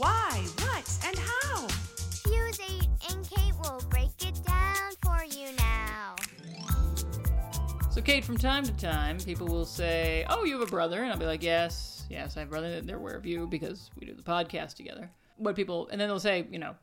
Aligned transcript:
Why, 0.00 0.46
what, 0.60 0.98
and 1.06 1.18
how? 1.18 1.66
Fuse 1.68 2.58
8 2.58 2.88
and 3.10 3.28
Kate 3.28 3.52
will 3.62 3.82
break 3.90 4.08
it 4.26 4.34
down 4.46 4.92
for 5.02 5.22
you 5.26 5.54
now. 5.58 6.14
So, 7.90 8.00
Kate, 8.00 8.24
from 8.24 8.38
time 8.38 8.64
to 8.64 8.72
time, 8.72 9.18
people 9.18 9.46
will 9.46 9.66
say, 9.66 10.24
Oh, 10.30 10.44
you 10.44 10.58
have 10.58 10.66
a 10.66 10.70
brother. 10.70 11.02
And 11.02 11.12
I'll 11.12 11.18
be 11.18 11.26
like, 11.26 11.42
Yes, 11.42 12.06
yes, 12.08 12.38
I 12.38 12.40
have 12.40 12.48
a 12.48 12.50
brother. 12.50 12.80
They're 12.80 12.96
aware 12.96 13.14
of 13.14 13.26
you 13.26 13.46
because 13.46 13.90
we 14.00 14.06
do 14.06 14.14
the 14.14 14.22
podcast 14.22 14.72
together. 14.72 15.10
What 15.36 15.54
people, 15.54 15.88
and 15.92 16.00
then 16.00 16.08
they'll 16.08 16.18
say, 16.18 16.46
You 16.50 16.60
know, 16.60 16.76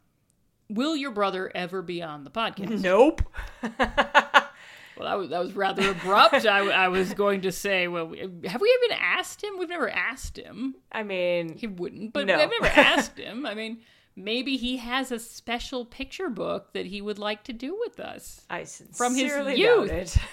will 0.70 0.96
your 0.96 1.10
brother 1.10 1.52
ever 1.56 1.82
be 1.82 2.04
on 2.04 2.24
the 2.24 2.30
podcast? 2.30 2.84
Nope. 2.84 3.24
Well, 5.00 5.08
that 5.10 5.18
was, 5.18 5.30
that 5.30 5.40
was 5.40 5.54
rather 5.54 5.92
abrupt. 5.92 6.46
I, 6.46 6.60
I 6.70 6.88
was 6.88 7.14
going 7.14 7.42
to 7.42 7.52
say, 7.52 7.88
Well, 7.88 8.08
we- 8.08 8.20
have 8.20 8.62
we 8.62 8.80
even 8.84 8.98
asked 9.00 9.44
him? 9.44 9.58
We've 9.60 9.70
never 9.70 9.90
asked 9.90 10.38
him. 10.38 10.76
I 10.92 11.04
mean, 11.04 11.56
He 11.58 11.68
wouldn't, 11.68 12.14
but 12.14 12.28
No. 12.28 12.36
I've 12.36 12.50
never 12.50 12.68
asked 12.80 13.18
him. 13.18 13.46
I 13.46 13.54
mean, 13.54 13.80
maybe 14.16 14.58
he 14.58 14.78
has 14.78 15.12
a 15.12 15.20
special 15.20 15.86
picture 15.86 16.30
book 16.30 16.74
that 16.74 16.88
he 16.88 17.02
would 17.02 17.20
like 17.20 17.44
to 17.46 17.54
do 17.54 17.78
with 17.80 18.00
us. 18.00 18.46
I 18.50 18.64
From 18.66 19.14
his 19.16 19.32
sincerely 19.32 19.56
youth. 19.60 19.90
doubt 19.90 19.98
it. 19.98 20.18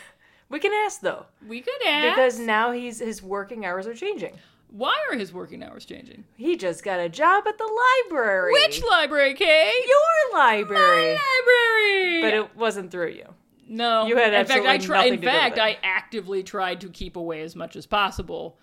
We 0.51 0.61
can 0.61 0.73
ask 0.85 1.01
though, 1.01 1.25
We 1.48 1.62
could 1.62 1.83
ask. 1.87 2.15
because 2.15 2.39
now 2.39 2.70
he's 2.70 2.98
his 3.01 3.23
working 3.23 3.65
hours 3.65 3.87
are 3.87 3.95
changing. 3.95 4.37
Why 4.69 4.95
are 5.11 5.17
his 5.17 5.33
working 5.33 5.62
hours 5.65 5.85
changing? 5.87 6.25
He 6.37 6.57
just 6.57 6.85
got 6.85 7.01
a 7.01 7.09
job 7.09 7.45
at 7.48 7.57
the 7.59 7.65
library. 8.11 8.53
Which 8.53 8.83
library, 8.89 9.35
Kate? 9.35 9.73
Your 9.89 10.39
library. 10.39 11.15
My 11.17 11.19
library. 11.39 12.20
But 12.23 12.35
it 12.35 12.57
wasn't 12.57 12.91
through 12.91 13.12
you. 13.12 13.35
No, 13.69 14.07
you 14.07 14.17
had 14.17 14.34
in 14.34 14.47
fact, 14.47 14.67
I 14.67 14.79
tried. 14.79 15.07
In 15.07 15.15
to 15.15 15.20
do 15.20 15.27
with 15.27 15.34
fact. 15.34 15.59
I 15.59 15.79
actively 15.83 16.43
tried 16.43 16.81
to 16.83 16.89
keep 16.89 17.17
away 17.17 17.43
as 17.43 17.55
much 17.57 17.77
as 17.77 17.87
possible 17.87 18.59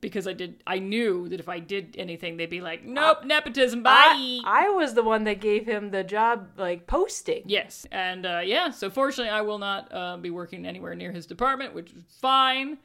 because 0.00 0.26
I 0.26 0.32
did. 0.32 0.62
I 0.66 0.78
knew 0.78 1.28
that 1.28 1.40
if 1.40 1.48
I 1.48 1.58
did 1.58 1.94
anything, 1.98 2.36
they'd 2.36 2.50
be 2.50 2.60
like, 2.60 2.84
"Nope, 2.84 3.24
nepotism, 3.24 3.82
bye." 3.82 3.92
I, 3.92 4.40
I 4.44 4.68
was 4.70 4.94
the 4.94 5.02
one 5.02 5.24
that 5.24 5.40
gave 5.40 5.66
him 5.66 5.90
the 5.90 6.04
job, 6.04 6.48
like 6.56 6.86
posting. 6.86 7.42
yes, 7.46 7.86
and 7.92 8.26
uh, 8.26 8.40
yeah. 8.44 8.70
So 8.70 8.90
fortunately, 8.90 9.30
I 9.30 9.42
will 9.42 9.58
not 9.58 9.92
uh, 9.92 10.16
be 10.16 10.30
working 10.30 10.66
anywhere 10.66 10.94
near 10.94 11.12
his 11.12 11.26
department, 11.26 11.74
which 11.74 11.92
is 11.92 12.04
fine, 12.20 12.78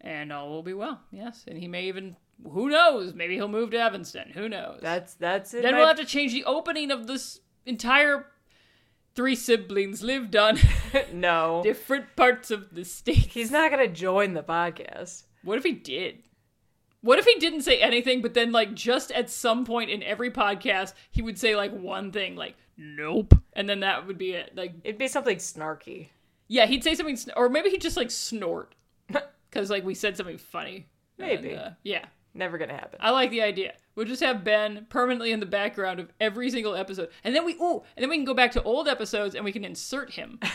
and 0.00 0.32
all 0.32 0.50
will 0.50 0.62
be 0.62 0.74
well. 0.74 1.00
Yes, 1.10 1.44
and 1.46 1.58
he 1.58 1.68
may 1.68 1.84
even. 1.84 2.16
Who 2.50 2.68
knows? 2.68 3.14
Maybe 3.14 3.36
he'll 3.36 3.46
move 3.48 3.70
to 3.70 3.78
Evanston. 3.78 4.30
Who 4.34 4.48
knows? 4.48 4.80
That's 4.82 5.14
that's 5.14 5.54
it. 5.54 5.62
Then 5.62 5.76
we'll 5.76 5.86
have 5.86 5.98
to 5.98 6.04
change 6.04 6.32
the 6.32 6.44
opening 6.44 6.90
of 6.90 7.06
this 7.06 7.40
entire 7.66 8.26
three 9.14 9.34
siblings 9.34 10.02
lived 10.02 10.36
on 10.36 10.58
no. 11.12 11.60
different 11.62 12.14
parts 12.16 12.50
of 12.50 12.74
the 12.74 12.84
state. 12.84 13.16
He's 13.32 13.50
not 13.50 13.70
gonna 13.70 13.88
join 13.88 14.34
the 14.34 14.42
podcast. 14.42 15.24
What 15.42 15.58
if 15.58 15.64
he 15.64 15.72
did? 15.72 16.18
What 17.02 17.18
if 17.18 17.26
he 17.26 17.38
didn't 17.38 17.62
say 17.62 17.80
anything, 17.80 18.22
but 18.22 18.32
then, 18.32 18.50
like, 18.50 18.72
just 18.74 19.10
at 19.12 19.28
some 19.28 19.66
point 19.66 19.90
in 19.90 20.02
every 20.02 20.30
podcast, 20.30 20.94
he 21.10 21.20
would 21.20 21.38
say, 21.38 21.54
like, 21.54 21.70
one 21.70 22.10
thing, 22.12 22.34
like, 22.34 22.56
nope. 22.78 23.34
And 23.52 23.68
then 23.68 23.80
that 23.80 24.06
would 24.06 24.16
be 24.16 24.32
it. 24.32 24.56
Like, 24.56 24.72
It'd 24.84 24.96
be 24.98 25.06
something 25.08 25.36
snarky. 25.36 26.08
yeah, 26.48 26.64
he'd 26.64 26.82
say 26.82 26.94
something, 26.94 27.16
sn- 27.16 27.32
or 27.36 27.50
maybe 27.50 27.68
he'd 27.68 27.82
just, 27.82 27.98
like, 27.98 28.10
snort. 28.10 28.74
Because, 29.50 29.70
like, 29.70 29.84
we 29.84 29.94
said 29.94 30.16
something 30.16 30.38
funny. 30.38 30.88
Maybe. 31.18 31.50
And, 31.50 31.60
uh, 31.60 31.70
yeah. 31.84 32.06
Never 32.34 32.58
gonna 32.58 32.72
happen. 32.74 32.98
I 33.00 33.10
like 33.10 33.30
the 33.30 33.42
idea. 33.42 33.74
We'll 33.94 34.06
just 34.06 34.22
have 34.22 34.42
Ben 34.42 34.86
permanently 34.90 35.30
in 35.30 35.38
the 35.40 35.46
background 35.46 36.00
of 36.00 36.12
every 36.20 36.50
single 36.50 36.74
episode, 36.74 37.10
and 37.22 37.34
then 37.34 37.44
we 37.44 37.54
ooh, 37.54 37.82
and 37.96 38.02
then 38.02 38.10
we 38.10 38.16
can 38.16 38.24
go 38.24 38.34
back 38.34 38.50
to 38.52 38.62
old 38.64 38.88
episodes 38.88 39.34
and 39.36 39.44
we 39.44 39.52
can 39.52 39.64
insert 39.64 40.10
him. 40.12 40.40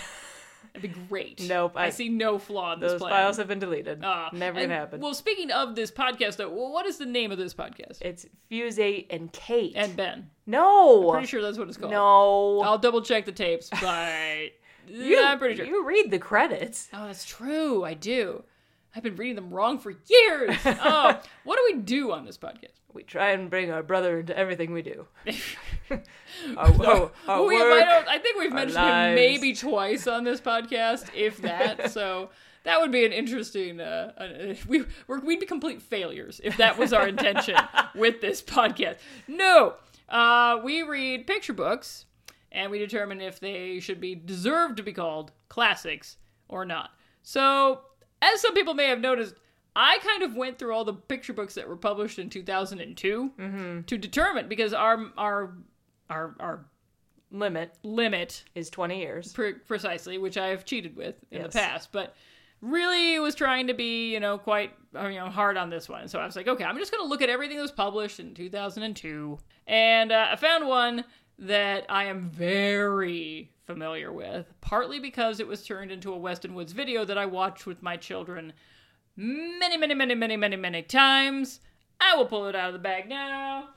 That'd 0.74 0.82
be 0.94 1.00
great. 1.08 1.42
Nope, 1.48 1.72
I, 1.76 1.86
I- 1.86 1.90
see 1.90 2.10
no 2.10 2.38
flaw 2.38 2.74
in 2.74 2.80
this 2.80 2.92
Those 2.92 3.02
plan. 3.02 3.12
files 3.12 3.38
have 3.38 3.48
been 3.48 3.58
deleted. 3.60 4.04
Uh, 4.04 4.30
Never 4.34 4.60
and- 4.60 4.68
gonna 4.70 4.80
happen. 4.80 5.00
Well, 5.02 5.14
speaking 5.14 5.52
of 5.52 5.74
this 5.76 5.90
podcast, 5.90 6.36
though, 6.36 6.50
well, 6.50 6.72
what 6.72 6.86
is 6.86 6.98
the 6.98 7.06
name 7.08 7.32
of 7.32 7.38
this 7.38 7.54
podcast? 7.54 8.02
it's 8.02 8.26
Fuse 8.50 8.78
Eight 8.78 9.08
and 9.10 9.32
Kate. 9.32 9.74
and 9.76 9.96
Ben. 9.96 10.30
no, 10.46 11.12
Pretty 11.12 11.28
sure 11.28 11.42
that's 11.42 11.58
what 11.58 11.70
it's 11.70 11.78
called. 11.78 11.92
no. 11.92 12.60
I'll 12.62 12.78
double 12.78 13.02
check 13.02 13.26
the 13.26 13.32
tapes, 13.32 13.70
but 13.70 13.82
yeah, 14.88 15.30
I'm 15.32 15.40
pretty 15.40 15.56
sure. 15.56 15.66
You 15.66 15.86
read 15.86 16.12
the 16.12 16.20
credits. 16.20 16.90
Oh, 16.94 17.08
that's 17.08 17.26
true. 17.26 17.84
I 17.84 17.94
do. 17.96 18.44
I've 18.96 19.04
been 19.04 19.16
reading 19.16 19.36
them 19.36 19.52
wrong 19.52 19.78
for 19.78 19.92
years. 19.92 20.58
oh, 20.66 21.20
what 21.44 21.58
do 21.58 21.76
we 21.76 21.82
do 21.82 22.12
on 22.12 22.26
this 22.26 22.38
podcast? 22.38 22.74
We 22.92 23.04
try 23.04 23.32
and 23.32 23.50
bring 23.50 23.72
our 23.72 23.84
brother 23.84 24.20
into 24.20 24.36
everything 24.36 24.74
we 24.74 24.82
do. 24.82 25.06
our, 26.58 26.86
our, 26.86 27.12
our 27.28 27.46
we 27.46 27.56
have, 27.56 28.08
I, 28.08 28.16
I 28.16 28.18
think 28.18 28.40
we've 28.40 28.52
mentioned 28.52 28.84
him 28.84 29.16
maybe 29.16 29.54
twice 29.54 30.08
on 30.08 30.24
this 30.24 30.42
podcast, 30.42 31.08
if 31.14 31.38
that. 31.38 31.92
so 31.92 32.32
that 32.64 32.82
would 32.82 32.92
be 32.92 33.06
an 33.06 33.12
interesting. 33.12 33.80
Uh, 33.80 34.12
uh, 34.18 34.56
we 34.68 34.86
we're, 35.08 35.20
we'd 35.20 35.40
be 35.40 35.46
complete 35.46 35.82
failures 35.82 36.42
if 36.44 36.58
that 36.58 36.78
was 36.78 36.92
our 36.92 37.08
intention 37.08 37.56
with 37.96 38.22
this 38.22 38.42
podcast. 38.42 38.98
No, 39.28 39.76
uh, 40.10 40.60
we 40.64 40.82
read 40.82 41.28
picture 41.28 41.54
books 41.54 42.06
and 42.52 42.72
we 42.72 42.80
determine 42.80 43.22
if 43.22 43.40
they 43.40 43.80
should 43.80 44.02
be 44.02 44.16
deserved 44.16 44.78
to 44.78 44.84
be 44.84 44.94
called 44.94 45.32
classics 45.48 46.18
or 46.48 46.66
not. 46.66 46.92
So, 47.22 47.82
as 48.22 48.42
some 48.42 48.54
people 48.54 48.74
may 48.74 48.86
have 48.88 49.00
noticed. 49.00 49.36
I 49.76 50.00
kind 50.00 50.24
of 50.24 50.36
went 50.36 50.58
through 50.58 50.74
all 50.74 50.84
the 50.84 50.94
picture 50.94 51.32
books 51.32 51.54
that 51.56 51.68
were 51.70 51.78
published 51.78 52.20
in 52.20 52.30
2002 52.30 53.84
to 53.88 53.98
determine 53.98 54.48
because 54.50 54.74
our 54.74 55.12
our 55.18 55.54
our 56.10 56.36
our 56.40 56.66
limit 57.32 57.76
limit 57.84 58.44
is 58.56 58.70
20 58.72 59.00
years. 59.00 59.32
pre- 59.34 59.54
precisely, 59.54 60.18
which 60.18 60.38
I 60.38 60.48
have 60.48 60.66
cheated 60.66 60.96
with 60.96 61.16
in 61.32 61.42
Yes. 61.42 61.54
the 61.54 61.60
past, 61.60 61.92
but 61.92 62.16
really 62.62 63.20
was 63.20 63.36
trying 63.36 63.68
to 63.68 63.74
be, 63.74 64.12
you 64.12 64.20
know, 64.20 64.38
quite 64.38 64.74
uh, 64.98 65.08
you 65.08 65.20
know 65.20 65.30
hard 65.30 65.56
on 65.56 65.70
this 65.70 65.88
one. 65.88 66.08
So 66.08 66.20
I 66.20 66.26
was 66.26 66.36
like, 66.36 66.48
okay, 66.48 66.64
I'm 66.64 66.78
just 66.78 66.92
going 66.92 67.04
to 67.04 67.08
look 67.08 67.22
at 67.22 67.30
everything 67.30 67.56
that 67.58 67.62
was 67.64 67.72
published 67.72 68.20
in 68.20 68.34
2002, 68.34 69.38
and 69.68 70.12
uh, 70.12 70.30
I 70.32 70.36
found 70.36 70.68
one 70.68 71.06
that 71.40 71.86
I 71.90 72.06
am 72.06 72.30
very 72.30 73.52
familiar 73.66 74.12
with, 74.12 74.54
partly 74.62 75.00
because 75.00 75.40
it 75.40 75.48
was 75.48 75.66
turned 75.66 75.92
into 75.92 76.12
a 76.12 76.18
Weston 76.18 76.54
Woods 76.54 76.74
video 76.74 77.06
that 77.06 77.18
I 77.18 77.26
watched 77.26 77.66
with 77.66 77.82
my 77.82 77.98
children 77.98 78.54
many, 79.16 79.78
many, 79.78 79.94
many, 79.94 80.16
many, 80.16 80.38
many, 80.38 80.56
many 80.56 80.82
times. 80.82 81.62
I 82.02 82.16
will 82.16 82.26
pull 82.26 82.48
it 82.48 82.56
out 82.56 82.68
of 82.68 82.74
the 82.74 82.80
bag 82.80 83.10
now. 83.10 83.70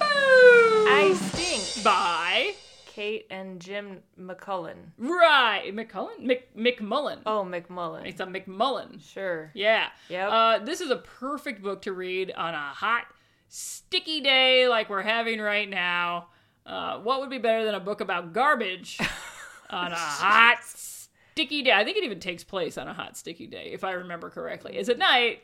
I 0.00 1.14
stink. 1.14 1.84
By 1.84 2.54
Kate 2.92 3.26
and 3.30 3.58
Jim 3.58 4.00
McCullen. 4.20 4.76
right 4.98 5.74
McCullen 5.74 6.20
Mc, 6.20 6.54
McMullen. 6.54 7.20
Oh, 7.24 7.42
McMullen. 7.42 8.06
It's 8.06 8.20
a 8.20 8.26
McMullen. 8.26 9.02
Sure. 9.02 9.50
Yeah. 9.54 9.88
Yep. 10.10 10.28
Uh, 10.30 10.58
this 10.58 10.82
is 10.82 10.90
a 10.90 10.96
perfect 10.96 11.62
book 11.62 11.80
to 11.82 11.92
read 11.94 12.32
on 12.32 12.52
a 12.52 12.58
hot, 12.58 13.06
sticky 13.48 14.20
day 14.20 14.68
like 14.68 14.90
we're 14.90 15.00
having 15.00 15.40
right 15.40 15.70
now. 15.70 16.28
Uh, 16.66 16.98
what 16.98 17.20
would 17.20 17.30
be 17.30 17.38
better 17.38 17.64
than 17.64 17.74
a 17.74 17.80
book 17.80 18.02
about 18.02 18.34
garbage 18.34 18.98
on 19.70 19.90
a 19.90 19.96
hot, 19.96 20.58
sticky 20.62 21.62
day? 21.62 21.72
I 21.72 21.84
think 21.84 21.96
it 21.96 22.04
even 22.04 22.20
takes 22.20 22.44
place 22.44 22.76
on 22.76 22.88
a 22.88 22.92
hot, 22.92 23.16
sticky 23.16 23.46
day, 23.46 23.70
if 23.72 23.84
I 23.84 23.92
remember 23.92 24.28
correctly. 24.28 24.76
It's 24.76 24.90
at 24.90 24.98
night, 24.98 25.40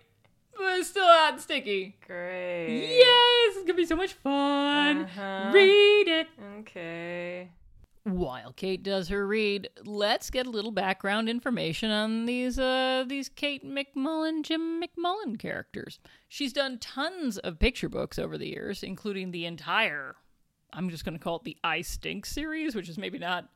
but 0.57 0.79
it's 0.79 0.89
still 0.89 1.07
hot 1.07 1.35
and 1.35 1.43
sticky. 1.43 1.97
Great. 2.07 2.69
Yay! 2.69 3.49
This 3.49 3.57
is 3.57 3.65
gonna 3.65 3.75
be 3.75 3.87
so 3.87 3.97
much 3.97 4.13
fun. 4.15 5.03
Uh-huh. 5.03 5.51
Read 5.53 6.09
it. 6.09 6.29
Okay. 6.61 7.51
While 8.05 8.53
Kate 8.55 8.83
does 8.83 9.09
her 9.09 9.27
read, 9.27 9.69
let's 9.85 10.31
get 10.31 10.47
a 10.47 10.51
little 10.51 10.71
background 10.71 11.29
information 11.29 11.91
on 11.91 12.25
these 12.27 12.59
uh 12.59 13.05
these 13.07 13.29
Kate 13.29 13.65
McMullen, 13.65 14.43
Jim 14.43 14.83
McMullen 14.83 15.39
characters. 15.39 15.99
She's 16.29 16.53
done 16.53 16.79
tons 16.79 17.39
of 17.39 17.59
picture 17.59 17.89
books 17.89 18.19
over 18.19 18.39
the 18.39 18.49
years, 18.49 18.83
including 18.83 19.31
the 19.31 19.45
entire 19.45 20.17
I'm 20.73 20.91
just 20.91 21.05
gonna 21.05 21.19
call 21.19 21.37
it 21.37 21.45
the 21.45 21.57
I 21.65 21.83
Stink 21.83 22.25
series, 22.27 22.75
which 22.75 22.89
is 22.89 22.99
maybe 22.99 23.19
not 23.19 23.49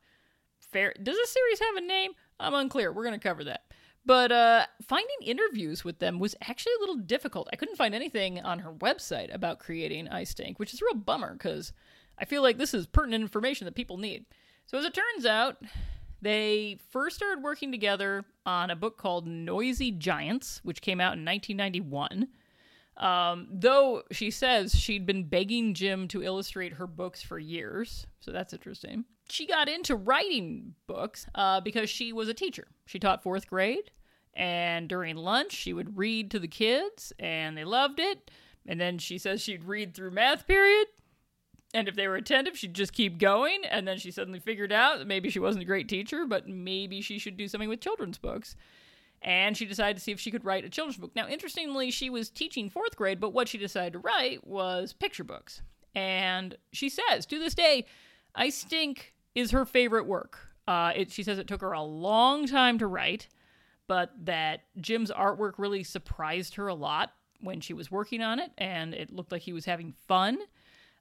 fair. 0.71 0.93
Does 1.01 1.15
this 1.15 1.31
series 1.31 1.59
have 1.59 1.75
a 1.77 1.87
name? 1.87 2.11
I'm 2.39 2.53
unclear. 2.53 2.91
We're 2.91 3.03
gonna 3.03 3.19
cover 3.19 3.43
that. 3.45 3.63
But 4.05 4.31
uh, 4.31 4.65
finding 4.81 5.15
interviews 5.21 5.85
with 5.85 5.99
them 5.99 6.19
was 6.19 6.35
actually 6.41 6.73
a 6.77 6.81
little 6.81 6.97
difficult. 6.97 7.47
I 7.53 7.55
couldn't 7.55 7.77
find 7.77 7.95
anything 7.95 8.39
on 8.41 8.59
her 8.59 8.73
website 8.73 9.33
about 9.33 9.59
creating 9.59 10.09
I 10.09 10.25
Stink, 10.25 10.59
which 10.59 10.73
is 10.73 10.81
a 10.81 10.85
real 10.85 11.01
bummer 11.01 11.33
because 11.33 11.71
I 12.19 12.25
feel 12.25 12.41
like 12.41 12.57
this 12.57 12.73
is 12.73 12.85
pertinent 12.85 13.21
information 13.21 13.65
that 13.65 13.75
people 13.75 13.97
need. 13.97 14.25
So, 14.65 14.77
as 14.77 14.85
it 14.85 14.93
turns 14.93 15.25
out, 15.25 15.57
they 16.21 16.77
first 16.89 17.15
started 17.15 17.43
working 17.43 17.71
together 17.71 18.25
on 18.45 18.69
a 18.69 18.75
book 18.75 18.97
called 18.97 19.27
Noisy 19.27 19.91
Giants, 19.91 20.59
which 20.63 20.81
came 20.81 20.99
out 20.99 21.17
in 21.17 21.25
1991. 21.25 22.27
Um, 22.97 23.47
though 23.51 24.03
she 24.11 24.29
says 24.29 24.75
she'd 24.75 25.05
been 25.05 25.23
begging 25.23 25.73
Jim 25.73 26.07
to 26.09 26.23
illustrate 26.23 26.73
her 26.73 26.87
books 26.87 27.21
for 27.21 27.39
years, 27.39 28.05
so 28.19 28.31
that's 28.31 28.53
interesting. 28.53 29.05
She 29.29 29.47
got 29.47 29.67
into 29.67 29.95
writing 29.95 30.75
books 30.85 31.25
uh, 31.33 31.61
because 31.61 31.89
she 31.89 32.13
was 32.13 32.29
a 32.29 32.33
teacher. 32.33 32.67
She 32.85 32.99
taught 32.99 33.23
fourth 33.23 33.47
grade, 33.47 33.91
and 34.33 34.87
during 34.87 35.15
lunch, 35.15 35.53
she 35.53 35.73
would 35.73 35.97
read 35.97 36.29
to 36.31 36.39
the 36.39 36.47
kids, 36.47 37.11
and 37.17 37.57
they 37.57 37.63
loved 37.63 37.99
it. 37.99 38.29
And 38.65 38.79
then 38.79 38.97
she 38.97 39.17
says 39.17 39.41
she'd 39.41 39.65
read 39.65 39.93
through 39.93 40.11
math 40.11 40.47
period, 40.47 40.87
and 41.73 41.87
if 41.87 41.95
they 41.95 42.07
were 42.07 42.15
attentive, 42.15 42.57
she'd 42.57 42.75
just 42.75 42.93
keep 42.93 43.17
going. 43.17 43.65
And 43.65 43.87
then 43.87 43.97
she 43.97 44.11
suddenly 44.11 44.39
figured 44.39 44.71
out 44.71 44.99
that 44.99 45.07
maybe 45.07 45.29
she 45.29 45.39
wasn't 45.39 45.63
a 45.63 45.67
great 45.67 45.89
teacher, 45.89 46.25
but 46.25 46.47
maybe 46.47 47.01
she 47.01 47.17
should 47.17 47.35
do 47.35 47.47
something 47.47 47.69
with 47.69 47.81
children's 47.81 48.19
books. 48.19 48.55
And 49.23 49.55
she 49.55 49.65
decided 49.65 49.95
to 49.97 50.03
see 50.03 50.11
if 50.11 50.19
she 50.19 50.31
could 50.31 50.43
write 50.43 50.65
a 50.65 50.69
children's 50.69 50.97
book. 50.97 51.15
Now, 51.15 51.27
interestingly, 51.27 51.91
she 51.91 52.09
was 52.09 52.29
teaching 52.29 52.69
fourth 52.69 52.97
grade, 52.97 53.21
but 53.21 53.31
what 53.31 53.47
she 53.47 53.57
decided 53.57 53.93
to 53.93 53.99
write 53.99 54.45
was 54.45 54.91
picture 54.91 55.23
books. 55.23 55.61
And 55.95 56.57
she 56.73 56.89
says, 56.89 57.25
to 57.27 57.39
this 57.39 57.55
day, 57.55 57.85
I 58.35 58.49
Stink 58.49 59.13
is 59.33 59.51
her 59.51 59.65
favorite 59.65 60.07
work. 60.07 60.39
Uh, 60.67 60.91
it, 60.95 61.11
she 61.11 61.23
says 61.23 61.39
it 61.39 61.47
took 61.47 61.61
her 61.61 61.71
a 61.71 61.81
long 61.81 62.47
time 62.47 62.77
to 62.79 62.87
write, 62.87 63.29
but 63.87 64.11
that 64.25 64.61
Jim's 64.81 65.11
artwork 65.11 65.53
really 65.57 65.83
surprised 65.83 66.55
her 66.55 66.67
a 66.67 66.73
lot 66.73 67.13
when 67.41 67.61
she 67.61 67.73
was 67.73 67.91
working 67.91 68.21
on 68.21 68.39
it, 68.39 68.51
and 68.57 68.93
it 68.93 69.13
looked 69.13 69.31
like 69.31 69.41
he 69.41 69.53
was 69.53 69.65
having 69.65 69.93
fun. 70.07 70.37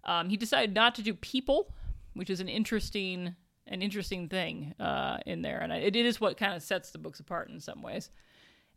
Um, 0.05 0.29
he 0.29 0.37
decided 0.37 0.75
not 0.75 0.95
to 0.97 1.03
do 1.03 1.15
people, 1.15 1.73
which 2.15 2.31
is 2.31 2.41
an 2.41 2.49
interesting 2.49 3.35
an 3.67 3.83
interesting 3.83 4.29
thing 4.29 4.75
uh, 4.81 5.19
in 5.27 5.43
there, 5.43 5.61
and 5.61 5.73
it, 5.73 5.97
it 5.97 6.07
is 6.07 6.21
what 6.21 6.37
kind 6.37 6.55
of 6.55 6.63
sets 6.63 6.91
the 6.91 6.99
books 6.99 7.21
apart 7.21 7.49
in 7.49 7.61
some 7.61 7.83
ways. 7.83 8.11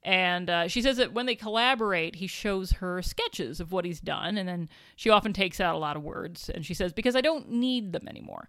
And 0.04 0.52
uh, 0.52 0.68
she 0.68 0.84
says 0.84 0.98
that 0.98 1.14
when 1.14 1.26
they 1.26 1.34
collaborate, 1.34 2.16
he 2.16 2.28
shows 2.28 2.74
her 2.74 3.02
sketches 3.02 3.60
of 3.60 3.72
what 3.72 3.86
he's 3.86 4.00
done, 4.00 4.38
and 4.38 4.48
then 4.48 4.70
she 4.96 5.10
often 5.10 5.34
takes 5.34 5.60
out 5.60 5.74
a 5.74 5.80
lot 5.80 5.98
of 5.98 6.04
words. 6.04 6.50
And 6.50 6.64
she 6.64 6.76
says, 6.76 6.94
Because 6.94 7.16
I 7.16 7.22
don't 7.22 7.50
need 7.50 7.92
them 7.92 8.08
anymore. 8.08 8.48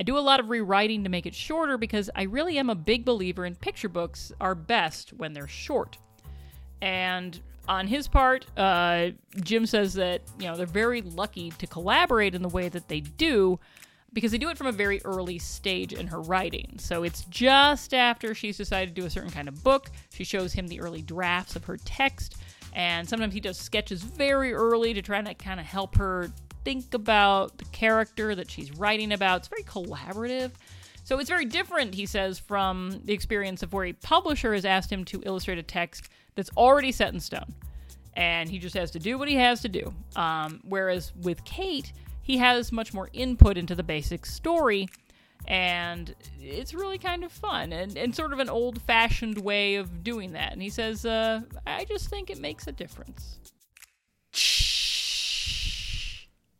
I 0.00 0.04
do 0.04 0.16
a 0.16 0.20
lot 0.20 0.40
of 0.40 0.48
rewriting 0.48 1.04
to 1.04 1.10
make 1.10 1.26
it 1.26 1.34
shorter 1.34 1.78
because 1.78 2.10
I 2.16 2.22
really 2.22 2.58
am 2.58 2.68
a 2.68 2.74
big 2.74 3.04
believer 3.04 3.44
in 3.44 3.54
picture 3.54 3.88
books 3.88 4.32
are 4.40 4.54
best 4.54 5.12
when 5.12 5.34
they're 5.34 5.46
short. 5.46 5.98
And 6.82 7.38
on 7.68 7.86
his 7.86 8.08
part, 8.08 8.46
uh, 8.56 9.10
Jim 9.42 9.66
says 9.66 9.94
that 9.94 10.22
you 10.38 10.46
know 10.46 10.56
they're 10.56 10.66
very 10.66 11.02
lucky 11.02 11.50
to 11.50 11.66
collaborate 11.66 12.34
in 12.34 12.42
the 12.42 12.48
way 12.48 12.68
that 12.68 12.88
they 12.88 13.00
do 13.00 13.60
because 14.14 14.32
they 14.32 14.38
do 14.38 14.48
it 14.48 14.56
from 14.56 14.68
a 14.68 14.72
very 14.72 15.02
early 15.04 15.38
stage 15.38 15.92
in 15.92 16.06
her 16.06 16.20
writing. 16.20 16.76
So 16.78 17.02
it's 17.02 17.24
just 17.24 17.92
after 17.92 18.34
she's 18.34 18.56
decided 18.56 18.94
to 18.94 19.00
do 19.00 19.06
a 19.06 19.10
certain 19.10 19.30
kind 19.30 19.48
of 19.48 19.62
book. 19.62 19.90
She 20.12 20.24
shows 20.24 20.52
him 20.52 20.68
the 20.68 20.80
early 20.80 21.02
drafts 21.02 21.56
of 21.56 21.64
her 21.64 21.76
text, 21.84 22.36
and 22.72 23.06
sometimes 23.08 23.34
he 23.34 23.40
does 23.40 23.58
sketches 23.58 24.02
very 24.02 24.54
early 24.54 24.94
to 24.94 25.02
try 25.02 25.20
to 25.20 25.34
kind 25.34 25.60
of 25.60 25.66
help 25.66 25.96
her 25.96 26.30
think 26.64 26.94
about 26.94 27.58
the 27.58 27.64
character 27.66 28.34
that 28.34 28.50
she's 28.50 28.72
writing 28.72 29.12
about. 29.12 29.40
It's 29.40 29.48
very 29.48 29.64
collaborative. 29.64 30.52
So 31.04 31.18
it's 31.18 31.28
very 31.28 31.44
different, 31.44 31.94
he 31.94 32.06
says, 32.06 32.38
from 32.38 33.02
the 33.04 33.12
experience 33.12 33.62
of 33.62 33.74
where 33.74 33.84
a 33.84 33.92
publisher 33.92 34.54
has 34.54 34.64
asked 34.64 34.90
him 34.90 35.04
to 35.06 35.22
illustrate 35.26 35.58
a 35.58 35.62
text 35.62 36.08
that's 36.34 36.50
already 36.56 36.92
set 36.92 37.12
in 37.12 37.20
stone. 37.20 37.54
And 38.14 38.48
he 38.48 38.58
just 38.58 38.74
has 38.76 38.90
to 38.92 38.98
do 38.98 39.18
what 39.18 39.28
he 39.28 39.34
has 39.34 39.60
to 39.62 39.68
do. 39.68 39.92
Um, 40.16 40.60
whereas 40.64 41.12
with 41.20 41.44
Kate, 41.44 41.92
he 42.24 42.38
has 42.38 42.72
much 42.72 42.92
more 42.92 43.08
input 43.12 43.56
into 43.56 43.74
the 43.76 43.82
basic 43.84 44.26
story. 44.26 44.88
And 45.46 46.14
it's 46.40 46.72
really 46.72 46.96
kind 46.96 47.22
of 47.22 47.30
fun 47.30 47.70
and, 47.72 47.98
and 47.98 48.16
sort 48.16 48.32
of 48.32 48.38
an 48.38 48.48
old 48.48 48.80
fashioned 48.80 49.36
way 49.38 49.74
of 49.74 50.02
doing 50.02 50.32
that. 50.32 50.52
And 50.54 50.62
he 50.62 50.70
says, 50.70 51.04
uh, 51.04 51.42
I 51.66 51.84
just 51.84 52.08
think 52.08 52.30
it 52.30 52.40
makes 52.40 52.66
a 52.66 52.72
difference. 52.72 53.38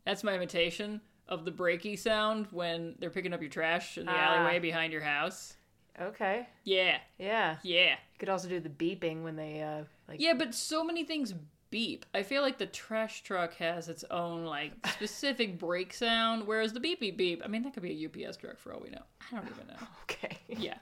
That's 0.05 0.23
my 0.23 0.35
imitation 0.35 1.01
of 1.27 1.45
the 1.45 1.51
breaky 1.51 1.97
sound 1.97 2.47
when 2.51 2.93
they're 2.99 3.09
picking 3.09 3.33
up 3.33 3.41
your 3.41 3.49
trash 3.49 3.97
in 3.97 4.05
the 4.05 4.11
Ah. 4.11 4.35
alleyway 4.35 4.59
behind 4.59 4.93
your 4.93 5.01
house. 5.01 5.55
Okay. 5.99 6.47
Yeah, 6.63 6.97
Yeah. 7.17 7.57
yeah. 7.63 7.91
You 7.93 8.19
could 8.19 8.29
also 8.29 8.47
do 8.47 8.59
the 8.59 8.69
beeping 8.69 9.23
when 9.23 9.35
they 9.35 9.63
uh 9.63 9.85
like 10.07 10.19
Yeah, 10.21 10.33
but 10.33 10.53
so 10.53 10.83
many 10.83 11.03
things 11.05 11.33
beep. 11.75 12.05
I 12.13 12.23
feel 12.23 12.41
like 12.41 12.57
the 12.57 12.67
trash 12.67 13.21
truck 13.23 13.53
has 13.55 13.89
its 13.89 14.05
own 14.09 14.45
like 14.45 14.71
specific 14.93 15.59
brake 15.59 15.93
sound, 15.93 16.47
whereas 16.47 16.71
the 16.71 16.79
beep 16.79 17.01
beep 17.01 17.17
beep. 17.17 17.41
I 17.43 17.49
mean, 17.49 17.63
that 17.63 17.73
could 17.73 17.83
be 17.83 17.91
a 17.91 18.25
UPS 18.27 18.37
truck 18.37 18.57
for 18.57 18.71
all 18.71 18.79
we 18.79 18.91
know. 18.91 19.01
I 19.29 19.35
don't 19.35 19.49
even 19.53 19.67
know. 19.67 19.73
Okay. 20.03 20.37
Yeah, 20.47 20.77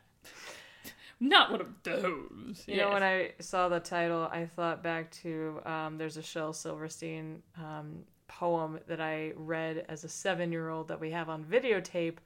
not 1.19 1.49
one 1.49 1.61
of 1.61 1.67
those. 1.81 2.63
You 2.67 2.77
know, 2.77 2.91
when 2.91 3.01
I 3.01 3.31
saw 3.39 3.67
the 3.67 3.79
title, 3.79 4.29
I 4.31 4.45
thought 4.45 4.83
back 4.83 5.09
to 5.23 5.59
um, 5.65 5.97
there's 5.97 6.17
a 6.17 6.21
Shel 6.21 6.53
Silverstein 6.53 7.41
um, 7.57 8.03
poem 8.27 8.79
that 8.85 9.01
I 9.01 9.31
read 9.35 9.85
as 9.89 10.03
a 10.03 10.09
seven 10.09 10.51
year 10.51 10.69
old 10.69 10.87
that 10.89 10.99
we 10.99 11.09
have 11.09 11.29
on 11.29 11.43
videotape 11.45 12.17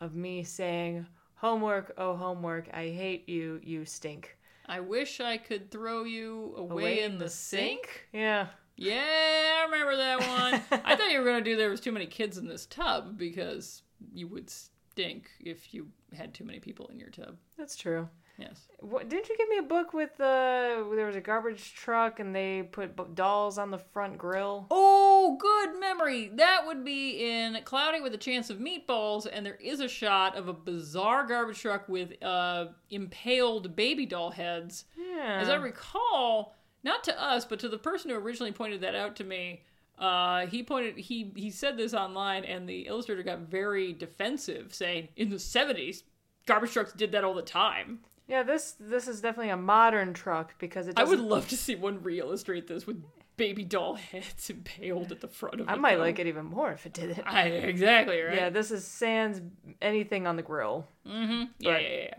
of 0.00 0.16
me 0.16 0.42
saying, 0.42 1.06
Homework, 1.36 1.94
oh, 1.96 2.16
homework, 2.16 2.66
I 2.72 2.88
hate 2.88 3.28
you, 3.28 3.60
you 3.62 3.84
stink. 3.84 4.35
I 4.68 4.80
wish 4.80 5.20
I 5.20 5.36
could 5.36 5.70
throw 5.70 6.04
you 6.04 6.54
away, 6.56 7.02
in, 7.02 7.18
the 7.18 7.28
sink. 7.28 8.08
Yeah. 8.12 8.48
Yeah, 8.76 9.62
I 9.62 9.64
remember 9.70 9.96
that 9.96 10.20
one. 10.70 10.80
I 10.84 10.96
thought 10.96 11.10
you 11.10 11.18
were 11.18 11.24
gonna 11.24 11.42
do 11.42 11.56
there 11.56 11.70
was 11.70 11.80
too 11.80 11.92
many 11.92 12.06
kids 12.06 12.36
in 12.36 12.46
this 12.46 12.66
tub 12.66 13.16
because 13.16 13.82
you 14.12 14.28
would 14.28 14.50
stink 14.50 15.30
if 15.40 15.72
you 15.72 15.88
had 16.16 16.34
too 16.34 16.44
many 16.44 16.58
people 16.60 16.88
in 16.88 16.98
your 16.98 17.10
tub. 17.10 17.36
That's 17.56 17.76
true. 17.76 18.08
Yes. 18.38 18.68
What, 18.80 19.08
didn't 19.08 19.28
you 19.30 19.36
give 19.36 19.48
me 19.48 19.58
a 19.58 19.62
book 19.62 19.94
with 19.94 20.20
uh, 20.20 20.84
there 20.94 21.06
was 21.06 21.16
a 21.16 21.22
garbage 21.22 21.72
truck 21.72 22.20
and 22.20 22.34
they 22.34 22.68
put 22.70 22.94
b- 22.94 23.04
dolls 23.14 23.56
on 23.56 23.70
the 23.70 23.78
front 23.78 24.18
grill? 24.18 24.66
Oh, 24.70 25.38
good 25.40 25.80
memory. 25.80 26.30
That 26.34 26.66
would 26.66 26.84
be 26.84 27.30
in 27.30 27.56
Cloudy 27.64 28.00
with 28.00 28.12
a 28.12 28.18
Chance 28.18 28.50
of 28.50 28.58
Meatballs, 28.58 29.26
and 29.30 29.44
there 29.44 29.54
is 29.56 29.80
a 29.80 29.88
shot 29.88 30.36
of 30.36 30.48
a 30.48 30.52
bizarre 30.52 31.26
garbage 31.26 31.60
truck 31.60 31.88
with 31.88 32.22
uh, 32.22 32.66
impaled 32.90 33.74
baby 33.74 34.04
doll 34.04 34.30
heads. 34.30 34.84
Yeah. 34.98 35.38
As 35.40 35.48
I 35.48 35.54
recall, 35.54 36.54
not 36.84 37.04
to 37.04 37.22
us, 37.22 37.46
but 37.46 37.58
to 37.60 37.70
the 37.70 37.78
person 37.78 38.10
who 38.10 38.16
originally 38.16 38.52
pointed 38.52 38.82
that 38.82 38.94
out 38.94 39.16
to 39.16 39.24
me, 39.24 39.62
uh, 39.98 40.46
he 40.46 40.62
pointed 40.62 40.98
he 40.98 41.32
he 41.34 41.50
said 41.50 41.78
this 41.78 41.94
online, 41.94 42.44
and 42.44 42.68
the 42.68 42.82
illustrator 42.82 43.22
got 43.22 43.40
very 43.40 43.94
defensive, 43.94 44.74
saying 44.74 45.08
in 45.16 45.30
the 45.30 45.38
seventies, 45.38 46.02
garbage 46.44 46.72
trucks 46.72 46.92
did 46.92 47.12
that 47.12 47.24
all 47.24 47.32
the 47.32 47.40
time. 47.40 48.00
Yeah, 48.28 48.42
this 48.42 48.74
this 48.80 49.06
is 49.08 49.20
definitely 49.20 49.50
a 49.50 49.56
modern 49.56 50.12
truck 50.12 50.58
because 50.58 50.88
it 50.88 50.98
I 50.98 51.04
would 51.04 51.20
love 51.20 51.48
to 51.48 51.56
see 51.56 51.74
one 51.76 52.02
re-illustrate 52.02 52.66
this 52.66 52.86
with 52.86 53.02
baby 53.36 53.64
doll 53.64 53.94
heads 53.94 54.50
impaled 54.50 55.12
at 55.12 55.20
the 55.20 55.28
front 55.28 55.60
of. 55.60 55.68
I 55.68 55.74
it, 55.74 55.80
might 55.80 55.96
though. 55.96 56.02
like 56.02 56.18
it 56.18 56.26
even 56.26 56.46
more 56.46 56.72
if 56.72 56.86
it 56.86 56.92
did 56.92 57.10
it. 57.18 57.22
I, 57.24 57.44
exactly 57.48 58.20
right. 58.20 58.34
Yeah, 58.36 58.50
this 58.50 58.70
is 58.70 58.86
sans 58.86 59.40
anything 59.80 60.26
on 60.26 60.36
the 60.36 60.42
grill. 60.42 60.86
Mm-hmm. 61.06 61.44
Yeah, 61.58 61.72
But- 61.72 61.82
yeah, 61.82 61.88
yeah, 61.88 62.02
yeah. 62.02 62.14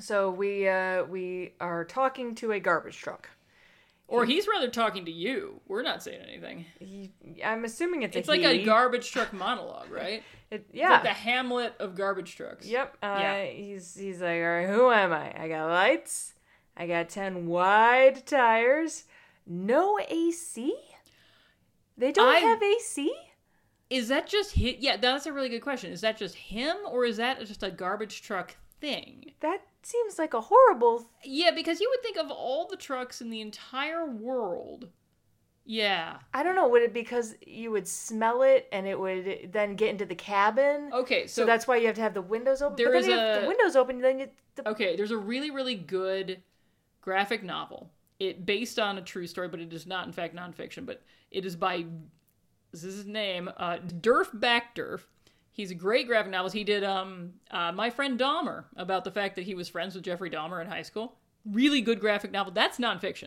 So 0.00 0.30
we 0.30 0.68
uh 0.68 1.04
we 1.04 1.54
are 1.60 1.84
talking 1.84 2.34
to 2.36 2.52
a 2.52 2.60
garbage 2.60 2.98
truck. 2.98 3.28
Or 4.08 4.24
he's 4.24 4.48
rather 4.48 4.68
talking 4.68 5.04
to 5.04 5.10
you. 5.12 5.60
We're 5.68 5.82
not 5.82 6.02
saying 6.02 6.22
anything. 6.26 6.64
He, 6.80 7.12
I'm 7.44 7.64
assuming 7.66 8.02
it's, 8.02 8.16
It's 8.16 8.26
a 8.26 8.30
like 8.30 8.40
a 8.42 8.64
garbage 8.64 9.10
truck 9.12 9.32
monologue, 9.32 9.90
right? 9.90 10.22
It, 10.50 10.64
It's 10.70 10.74
yeah. 10.78 10.92
Like 10.92 11.02
the 11.02 11.08
Hamlet 11.10 11.74
of 11.78 11.94
garbage 11.94 12.34
trucks. 12.34 12.64
Yep. 12.66 12.96
Uh, 13.02 13.16
Yeah. 13.20 13.44
He's 13.44 13.94
he's 13.94 14.22
like, 14.22 14.40
all 14.40 14.48
right, 14.48 14.66
who 14.66 14.90
am 14.90 15.12
I? 15.12 15.38
I 15.38 15.46
got 15.46 15.68
lights. 15.68 16.32
I 16.74 16.86
got 16.86 17.10
ten 17.10 17.46
wide 17.48 18.24
tires. 18.26 19.04
No 19.46 19.98
AC. 20.08 20.74
They 21.98 22.12
don't 22.12 22.34
I- 22.34 22.38
have 22.38 22.62
AC. 22.62 23.12
Is 23.90 24.08
that 24.08 24.26
just 24.26 24.52
hit? 24.52 24.78
Yeah, 24.80 24.96
that's 24.98 25.26
a 25.26 25.32
really 25.32 25.48
good 25.50 25.62
question. 25.62 25.92
Is 25.92 26.00
that 26.02 26.16
just 26.18 26.34
him, 26.34 26.76
or 26.90 27.04
is 27.04 27.16
that 27.18 27.40
just 27.46 27.62
a 27.62 27.70
garbage 27.70 28.22
truck 28.22 28.56
thing? 28.80 29.32
That 29.40 29.60
seems 29.82 30.18
like 30.18 30.34
a 30.34 30.40
horrible. 30.40 31.08
Yeah, 31.24 31.50
because 31.50 31.80
you 31.80 31.88
would 31.90 32.02
think 32.02 32.16
of 32.16 32.30
all 32.30 32.66
the 32.66 32.76
trucks 32.76 33.20
in 33.20 33.30
the 33.30 33.40
entire 33.40 34.06
world. 34.06 34.88
Yeah. 35.64 36.16
I 36.32 36.42
don't 36.42 36.56
know. 36.56 36.66
Would 36.68 36.82
it 36.82 36.94
because 36.94 37.34
you 37.46 37.70
would 37.70 37.86
smell 37.86 38.42
it 38.42 38.68
and 38.72 38.86
it 38.86 38.98
would 38.98 39.50
then 39.52 39.76
get 39.76 39.90
into 39.90 40.06
the 40.06 40.14
cabin? 40.14 40.90
Okay, 40.94 41.26
So, 41.26 41.42
so, 41.42 41.46
that's 41.46 41.68
why 41.68 41.76
you 41.76 41.86
have 41.86 41.96
to 41.96 42.00
have 42.00 42.14
the 42.14 42.22
windows 42.22 42.62
open. 42.62 42.76
There 42.76 42.90
but 42.90 43.02
is 43.02 43.08
a- 43.08 43.40
the 43.42 43.46
windows 43.46 43.76
open. 43.76 44.00
Then 44.00 44.18
you, 44.18 44.28
the, 44.54 44.66
okay. 44.70 44.96
There's 44.96 45.10
a 45.10 45.18
really, 45.18 45.50
really 45.50 45.74
good 45.74 46.42
graphic 47.02 47.42
novel. 47.42 47.90
It 48.18 48.46
based 48.46 48.78
on 48.78 48.96
a 48.96 49.02
true 49.02 49.26
story, 49.26 49.48
but 49.48 49.60
it 49.60 49.72
is 49.72 49.86
not, 49.86 50.06
in 50.06 50.12
fact, 50.12 50.34
nonfiction. 50.34 50.86
But 50.86 51.02
it 51.30 51.44
is 51.44 51.54
by 51.54 51.84
this 52.72 52.84
is 52.84 52.96
his 52.96 53.06
name, 53.06 53.50
uh, 53.56 53.76
Derf 53.78 54.34
Backderf. 54.34 55.02
He's 55.58 55.72
a 55.72 55.74
great 55.74 56.06
graphic 56.06 56.30
novelist. 56.30 56.54
He 56.54 56.62
did 56.62 56.84
um, 56.84 57.32
uh, 57.50 57.72
My 57.72 57.90
Friend 57.90 58.16
Dahmer 58.16 58.66
about 58.76 59.02
the 59.02 59.10
fact 59.10 59.34
that 59.34 59.42
he 59.42 59.56
was 59.56 59.68
friends 59.68 59.96
with 59.96 60.04
Jeffrey 60.04 60.30
Dahmer 60.30 60.60
in 60.62 60.68
high 60.68 60.82
school. 60.82 61.16
Really 61.44 61.80
good 61.80 61.98
graphic 61.98 62.30
novel. 62.30 62.52
That's 62.52 62.78
nonfiction. 62.78 63.26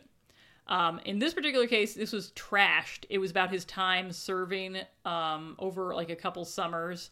Um, 0.66 1.02
in 1.04 1.20
this 1.20 1.34
particular 1.34 1.68
case, 1.68 1.94
this 1.94 2.14
was 2.14 2.32
trashed. 2.32 3.04
It 3.10 3.18
was 3.18 3.32
about 3.32 3.52
his 3.52 3.66
time 3.66 4.14
serving 4.14 4.78
um, 5.04 5.58
over 5.60 5.94
like 5.94 6.10
a 6.10 6.16
couple 6.16 6.46
summers 6.46 7.10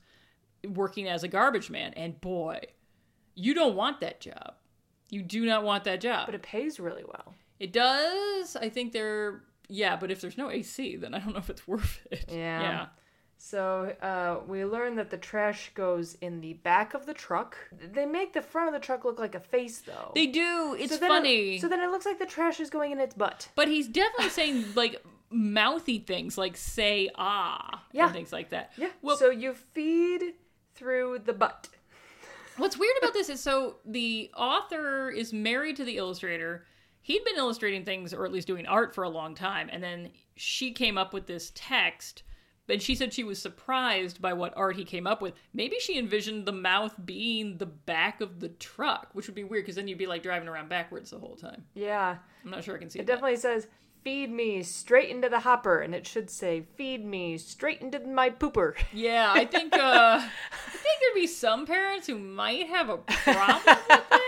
working 0.66 1.10
as 1.10 1.24
a 1.24 1.28
garbage 1.28 1.70
man. 1.70 1.94
And 1.96 2.22
boy, 2.22 2.62
you 3.36 3.54
don't 3.54 3.76
want 3.76 4.00
that 4.00 4.22
job. 4.22 4.54
You 5.10 5.22
do 5.22 5.46
not 5.46 5.66
want 5.66 5.84
that 5.84 6.00
job. 6.00 6.28
but 6.28 6.36
it 6.36 6.44
pays 6.44 6.80
really 6.80 7.04
well. 7.04 7.36
It 7.60 7.74
does. 7.74 8.56
I 8.56 8.70
think 8.70 8.94
they're 8.94 9.44
Yeah, 9.68 9.98
but 9.98 10.12
if 10.12 10.22
there's 10.22 10.38
no 10.38 10.50
AC, 10.50 10.96
then 10.96 11.14
I 11.14 11.20
don't 11.20 11.34
know 11.34 11.40
if 11.40 11.50
it's 11.50 11.68
worth 11.68 12.08
it. 12.10 12.24
Yeah. 12.30 12.62
Yeah. 12.62 12.86
So 13.42 13.96
uh, 14.02 14.42
we 14.48 14.66
learn 14.66 14.96
that 14.98 15.10
the 15.10 15.18
trash 15.18 15.72
goes 15.74 16.16
in 16.20 16.42
the 16.42 16.54
back 16.54 16.94
of 16.94 17.06
the 17.06 17.14
truck. 17.14 17.56
They 17.94 18.06
make 18.06 18.34
the 18.34 18.42
front 18.42 18.68
of 18.68 18.74
the 18.74 18.86
truck 18.86 19.06
look 19.06 19.18
like 19.18 19.34
a 19.34 19.40
face, 19.40 19.80
though. 19.80 20.12
They 20.14 20.28
do. 20.28 20.76
It's 20.78 20.92
so 20.94 21.00
then 21.00 21.10
it- 21.12 21.14
funny. 21.14 21.58
so 21.60 21.70
then 21.70 21.80
it 21.80 21.90
looks 21.90 22.06
like 22.06 22.20
the 22.20 22.26
trash 22.26 22.60
is 22.60 22.70
going 22.70 22.92
in 22.92 23.00
its 23.00 23.16
butt. 23.16 23.48
but 23.56 23.70
he's 23.70 23.88
definitely 23.88 24.30
saying 24.30 24.66
like 24.76 25.02
mouthy 25.32 26.00
things 26.00 26.38
like 26.40 26.58
say 26.58 27.08
ah 27.16 27.84
Yeah. 27.94 28.06
and 28.06 28.14
things 28.14 28.34
like 28.34 28.50
that. 28.50 28.74
Yeah. 28.78 28.90
Well, 29.02 29.16
so 29.16 29.30
you 29.30 29.54
feed 29.54 30.34
through 30.76 31.20
the 31.24 31.34
butt. 31.34 31.70
What's 32.58 32.78
weird 32.78 32.96
about 33.02 33.14
this 33.14 33.30
is 33.30 33.40
so 33.40 33.78
the 33.86 34.30
author 34.36 35.10
is 35.10 35.32
married 35.32 35.78
to 35.78 35.86
the 35.86 35.96
illustrator. 35.96 36.66
He'd 37.02 37.24
been 37.24 37.38
illustrating 37.38 37.86
things, 37.86 38.14
or 38.14 38.26
at 38.26 38.34
least 38.34 38.48
doing 38.48 38.66
art, 38.68 38.94
for 38.94 39.06
a 39.06 39.10
long 39.10 39.34
time, 39.34 39.70
and 39.72 39.82
then 39.82 40.10
she 40.36 40.72
came 40.74 40.98
up 40.98 41.14
with 41.14 41.26
this 41.26 41.54
text. 41.56 42.24
But 42.70 42.82
she 42.82 42.96
said 42.96 43.12
she 43.14 43.24
was 43.26 43.42
surprised 43.42 44.22
by 44.22 44.32
what 44.34 44.54
art 44.56 44.78
he 44.78 44.86
came 44.86 45.06
up 45.08 45.22
with. 45.22 45.34
Maybe 45.54 45.78
she 45.80 46.00
envisioned 46.00 46.46
the 46.46 46.52
mouth 46.54 46.94
being 47.04 47.58
the 47.58 47.66
back 47.66 48.22
of 48.22 48.40
the 48.40 48.48
truck, 48.50 49.10
which 49.14 49.28
would 49.28 49.36
be 49.36 49.44
weird 49.44 49.64
because 49.66 49.76
then 49.76 49.88
you'd 49.90 49.98
be 49.98 50.06
like 50.08 50.24
driving 50.24 50.48
around 50.48 50.70
backwards 50.70 51.10
the 51.10 51.20
whole 51.20 51.36
time. 51.36 51.66
Yeah. 51.74 52.18
I'm 52.46 52.52
not 52.52 52.64
sure 52.64 52.76
I 52.76 52.80
can 52.80 52.90
see 52.90 53.00
It 53.00 53.08
that. 53.08 53.14
definitely 53.14 53.38
says 53.38 53.68
feed 54.04 54.32
me 54.32 54.64
straight 54.64 55.10
into 55.10 55.28
the 55.28 55.42
hopper, 55.42 55.80
and 55.82 55.94
it 55.94 56.08
should 56.08 56.30
say 56.30 56.66
feed 56.78 57.04
me 57.04 57.38
straight 57.38 57.82
into 57.82 58.00
my 58.00 58.30
pooper. 58.30 58.76
Yeah, 58.94 59.30
I 59.36 59.44
think 59.46 59.74
uh 59.76 59.80
I 60.24 60.70
think 60.72 61.00
there'd 61.02 61.16
be 61.16 61.28
some 61.28 61.66
parents 61.66 62.08
who 62.08 62.18
might 62.18 62.68
have 62.68 62.90
a 62.90 62.98
problem 63.00 63.56
with 63.66 63.88
that. 63.88 64.19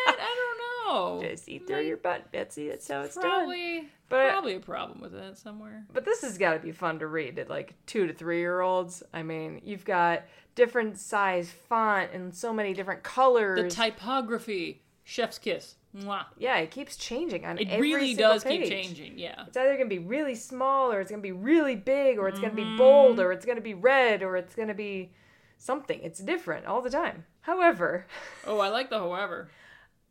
I. 0.92 1.22
Just 1.22 1.48
eat 1.50 1.68
through 1.68 1.82
your 1.82 1.98
butt, 1.98 2.32
Betsy. 2.32 2.70
That's 2.70 2.88
how 2.88 3.02
it's 3.02 3.16
done. 3.16 3.24
probably 3.24 3.90
But- 4.10 4.30
probably 4.32 4.56
a 4.56 4.60
problem 4.60 5.02
with 5.02 5.14
that 5.14 5.38
somewhere. 5.38 5.86
But 5.94 6.06
this 6.06 6.22
has 6.22 6.38
got 6.38 6.54
to 6.54 6.60
be 6.60 6.72
fun 6.72 7.00
to 7.00 7.08
read 7.08 7.40
at 7.40 7.50
like 7.50 7.74
two 7.86 8.08
to 8.08 8.14
three 8.14 8.40
year 8.40 8.62
olds. 8.62 9.04
I 9.14 9.24
mean, 9.24 9.62
you've 9.64 9.86
got 9.86 10.24
different 10.56 10.98
size 11.00 11.50
font 11.50 12.12
and 12.14 12.34
so 12.36 12.54
many 12.54 12.74
different 12.74 13.04
colors. 13.04 13.62
The 13.62 13.70
typography, 13.70 14.82
chef's 15.04 15.38
kiss. 15.38 15.76
Mwah. 15.98 16.24
yeah, 16.38 16.56
it 16.56 16.72
keeps 16.72 16.96
changing 16.96 17.46
on 17.46 17.58
It 17.58 17.68
every 17.68 17.94
really 17.94 18.16
single 18.16 18.32
does 18.34 18.46
keep 18.46 18.64
changing, 18.64 19.20
yeah. 19.20 19.44
It's 19.46 19.58
either 19.58 19.76
gonna 19.76 19.90
be 19.90 20.00
really 20.00 20.36
small, 20.36 20.90
or 20.90 21.02
it's 21.02 21.12
gonna 21.12 21.22
be 21.22 21.34
really 21.34 21.76
big, 21.76 22.18
or 22.18 22.30
it's 22.30 22.40
gonna 22.40 22.54
Mm-hmm. 22.54 22.76
be 22.76 22.78
bold, 22.78 23.20
or 23.20 23.34
it's 23.34 23.46
gonna 23.46 23.60
be 23.60 23.74
red, 23.74 24.24
or 24.24 24.38
it's 24.38 24.56
gonna 24.56 24.74
be 24.74 25.12
something. 25.58 26.00
It's 26.02 26.20
different 26.20 26.66
all 26.66 26.82
the 26.82 26.90
time. 26.90 27.26
However, 27.42 28.06
Oh, 28.48 28.60
I 28.60 28.70
like 28.70 28.90
the 28.90 29.00
however. 29.00 29.50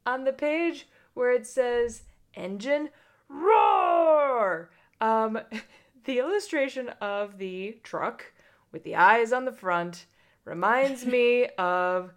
On 0.06 0.24
the 0.24 0.32
page 0.32 0.88
where 1.14 1.32
it 1.32 1.46
says 1.46 2.02
engine 2.34 2.90
roar, 3.28 4.70
um, 5.00 5.38
the 6.04 6.18
illustration 6.18 6.88
of 7.00 7.38
the 7.38 7.78
truck 7.82 8.32
with 8.72 8.84
the 8.84 8.96
eyes 8.96 9.32
on 9.32 9.44
the 9.44 9.52
front 9.52 10.06
reminds 10.44 11.04
me 11.04 11.46
of 11.58 12.12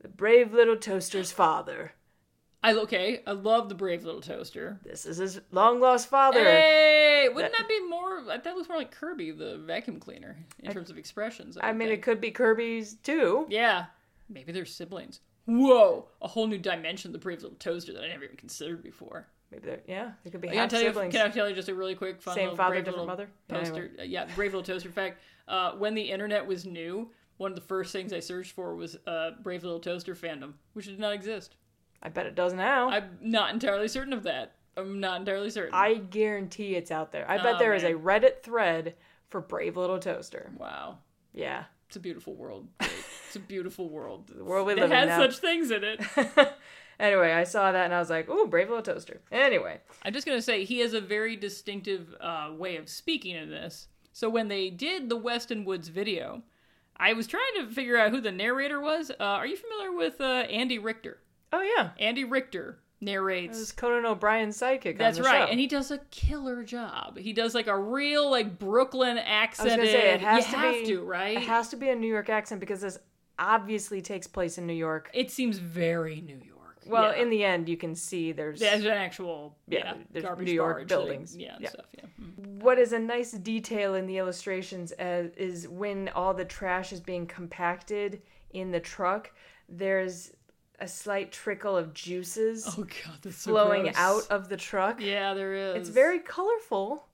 the 0.00 0.08
brave 0.08 0.52
little 0.52 0.76
toaster's 0.76 1.32
father. 1.32 1.92
I 2.62 2.74
okay, 2.74 3.22
I 3.24 3.32
love 3.32 3.68
the 3.68 3.74
brave 3.74 4.04
little 4.04 4.20
toaster. 4.20 4.80
This 4.84 5.06
is 5.06 5.18
his 5.18 5.40
long 5.52 5.80
lost 5.80 6.08
father. 6.08 6.42
Hey, 6.42 7.28
wouldn't 7.32 7.56
that 7.56 7.68
be 7.68 7.80
more? 7.88 8.18
I 8.28 8.38
thought 8.38 8.46
it 8.52 8.56
was 8.56 8.68
more 8.68 8.78
like 8.78 8.90
Kirby, 8.90 9.30
the 9.30 9.58
vacuum 9.58 10.00
cleaner, 10.00 10.36
in 10.60 10.72
terms 10.72 10.90
of 10.90 10.98
expressions. 10.98 11.56
I 11.60 11.68
would 11.68 11.76
mean, 11.76 11.88
think. 11.88 12.00
it 12.00 12.02
could 12.02 12.20
be 12.20 12.32
Kirby's 12.32 12.94
too. 12.94 13.46
Yeah, 13.48 13.86
maybe 14.28 14.50
they're 14.50 14.64
siblings. 14.64 15.20
Whoa, 15.48 16.08
a 16.20 16.28
whole 16.28 16.46
new 16.46 16.58
dimension 16.58 17.08
of 17.08 17.12
the 17.14 17.18
brave 17.18 17.42
little 17.42 17.56
toaster 17.56 17.94
that 17.94 18.04
I 18.04 18.08
never 18.08 18.24
even 18.24 18.36
considered 18.36 18.82
before. 18.82 19.26
Maybe 19.50 19.64
they're, 19.66 19.80
yeah, 19.86 20.10
they 20.22 20.28
could 20.30 20.42
be 20.42 20.48
Can 20.48 20.58
I 20.58 20.66
tell 20.66 20.82
you? 20.82 20.92
Can 20.92 21.22
I 21.22 21.30
tell 21.30 21.48
you 21.48 21.54
just 21.54 21.70
a 21.70 21.74
really 21.74 21.94
quick 21.94 22.20
fun 22.20 22.34
Same 22.34 22.42
little 22.44 22.56
father, 22.58 22.74
brave 22.74 22.84
different 22.84 23.08
little 23.08 23.12
mother? 23.12 23.30
Yeah, 23.48 23.58
toaster? 23.58 23.90
uh, 23.98 24.02
Yeah, 24.02 24.26
brave 24.34 24.52
little 24.52 24.62
toaster 24.62 24.90
fact. 24.90 25.20
Uh, 25.48 25.72
when 25.72 25.94
the 25.94 26.02
internet 26.02 26.46
was 26.46 26.66
new, 26.66 27.10
one 27.38 27.52
of 27.52 27.54
the 27.54 27.62
first 27.62 27.92
things 27.92 28.12
I 28.12 28.20
searched 28.20 28.52
for 28.52 28.74
was 28.74 28.98
uh, 29.06 29.30
brave 29.42 29.64
little 29.64 29.80
toaster 29.80 30.14
fandom, 30.14 30.52
which 30.74 30.84
did 30.84 31.00
not 31.00 31.14
exist. 31.14 31.56
I 32.02 32.10
bet 32.10 32.26
it 32.26 32.34
does 32.34 32.52
now. 32.52 32.90
I'm 32.90 33.16
not 33.22 33.54
entirely 33.54 33.88
certain 33.88 34.12
of 34.12 34.24
that. 34.24 34.52
I'm 34.76 35.00
not 35.00 35.20
entirely 35.20 35.48
certain. 35.48 35.74
I 35.74 35.94
guarantee 35.94 36.74
it's 36.76 36.90
out 36.90 37.10
there. 37.10 37.28
I 37.28 37.38
bet 37.38 37.54
Oh, 37.54 37.58
there 37.58 37.72
is 37.74 37.84
a. 37.84 37.92
Reddit 37.92 38.42
thread 38.42 38.94
for 39.28 39.40
Brave 39.40 39.78
Little 39.78 39.98
Toaster. 39.98 40.52
wow, 40.58 40.98
Yeah. 41.32 41.64
It's 41.88 41.96
a 41.96 42.00
beautiful 42.00 42.34
world. 42.34 42.68
It's 42.80 43.36
a 43.36 43.40
beautiful 43.40 43.88
world. 43.88 44.30
The 44.34 44.44
world 44.44 44.66
we 44.66 44.74
It 44.74 44.76
live 44.78 44.90
in 44.90 44.92
It 44.92 45.08
has 45.08 45.08
now. 45.08 45.18
such 45.20 45.38
things 45.38 45.70
in 45.70 45.82
it. 45.84 46.00
anyway, 47.00 47.32
I 47.32 47.44
saw 47.44 47.72
that 47.72 47.86
and 47.86 47.94
I 47.94 47.98
was 47.98 48.10
like, 48.10 48.28
ooh, 48.28 48.46
Brave 48.46 48.68
Little 48.68 48.82
Toaster. 48.82 49.20
Anyway. 49.32 49.80
I'm 50.04 50.12
just 50.12 50.26
gonna 50.26 50.42
say 50.42 50.64
he 50.64 50.80
has 50.80 50.92
a 50.92 51.00
very 51.00 51.34
distinctive 51.36 52.14
uh, 52.20 52.50
way 52.56 52.76
of 52.76 52.88
speaking 52.88 53.34
in 53.36 53.48
this. 53.50 53.88
So 54.12 54.28
when 54.28 54.48
they 54.48 54.68
did 54.70 55.08
the 55.08 55.16
Weston 55.16 55.64
Woods 55.64 55.88
video, 55.88 56.42
I 56.96 57.12
was 57.14 57.26
trying 57.26 57.52
to 57.56 57.70
figure 57.70 57.96
out 57.96 58.10
who 58.10 58.20
the 58.20 58.32
narrator 58.32 58.80
was. 58.80 59.10
Uh, 59.10 59.14
are 59.24 59.46
you 59.46 59.56
familiar 59.56 59.96
with 59.96 60.20
uh, 60.20 60.24
Andy 60.50 60.78
Richter? 60.78 61.18
Oh, 61.52 61.62
yeah. 61.62 61.90
Andy 61.98 62.24
Richter 62.24 62.80
narrates. 63.00 63.72
Conan 63.72 64.04
O'Brien's 64.06 64.58
sidekick 64.58 64.98
That's 64.98 65.18
on 65.18 65.22
the 65.24 65.28
right, 65.28 65.44
show. 65.46 65.50
and 65.50 65.60
he 65.60 65.66
does 65.66 65.90
a 65.90 65.98
killer 66.10 66.62
job. 66.64 67.18
He 67.18 67.32
does 67.32 67.54
like 67.54 67.66
a 67.66 67.78
real 67.78 68.30
like 68.30 68.58
Brooklyn 68.58 69.18
accent. 69.18 69.80
was 69.80 69.88
accented. 69.90 69.92
going 69.92 69.92
to 69.92 69.92
say, 69.92 70.14
it 70.14 70.20
has 70.20 70.46
you 70.46 70.52
to 70.52 70.58
have 70.58 70.74
be. 70.74 70.86
to, 70.86 71.02
right? 71.04 71.36
It 71.38 71.42
has 71.44 71.68
to 71.68 71.76
be 71.76 71.88
a 71.90 71.94
New 71.96 72.08
York 72.08 72.28
accent 72.28 72.60
because 72.60 72.80
this 72.80 72.98
obviously 73.38 74.00
takes 74.02 74.26
place 74.26 74.58
in 74.58 74.66
New 74.66 74.72
York. 74.74 75.10
It 75.14 75.30
seems 75.30 75.58
very 75.58 76.20
New 76.20 76.34
York. 76.44 76.44
Well, 76.86 77.12
yeah. 77.14 77.22
in 77.22 77.28
the 77.30 77.44
end, 77.44 77.68
you 77.68 77.76
can 77.76 77.94
see 77.94 78.32
there's. 78.32 78.60
there's 78.60 78.84
an 78.84 78.92
actual 78.92 79.54
Yeah, 79.68 79.94
yeah, 80.14 80.34
New 80.38 80.50
York 80.52 80.88
buildings. 80.88 81.32
thing. 81.32 81.42
Yeah, 81.42 81.52
and 81.54 81.62
Yeah. 81.62 81.68
stuff. 81.68 81.86
Yeah. 81.96 82.04
Mm. 82.20 82.62
What 82.62 82.78
is 82.78 82.92
a 82.94 82.98
nice 82.98 83.32
detail 83.32 83.94
in 83.94 84.06
the 84.06 84.16
illustrations 84.16 84.92
as, 84.92 85.30
is 85.36 85.68
when 85.68 86.08
all 86.10 86.32
the 86.32 86.46
trash 86.46 86.92
is 86.92 87.00
being 87.00 87.26
compacted 87.26 88.22
in 88.50 88.70
the 88.70 88.80
truck, 88.80 89.30
there's 89.68 90.32
a 90.80 90.86
slight 90.88 91.32
trickle 91.32 91.76
of 91.76 91.92
juices 91.94 92.64
Oh 92.66 92.82
god, 92.84 93.18
that's 93.22 93.36
so 93.38 93.50
flowing 93.50 93.82
gross. 93.84 93.94
out 93.96 94.26
of 94.30 94.48
the 94.48 94.56
truck. 94.56 95.00
Yeah, 95.00 95.34
there 95.34 95.54
is. 95.54 95.76
It's 95.76 95.88
very 95.88 96.18
colorful. 96.20 97.04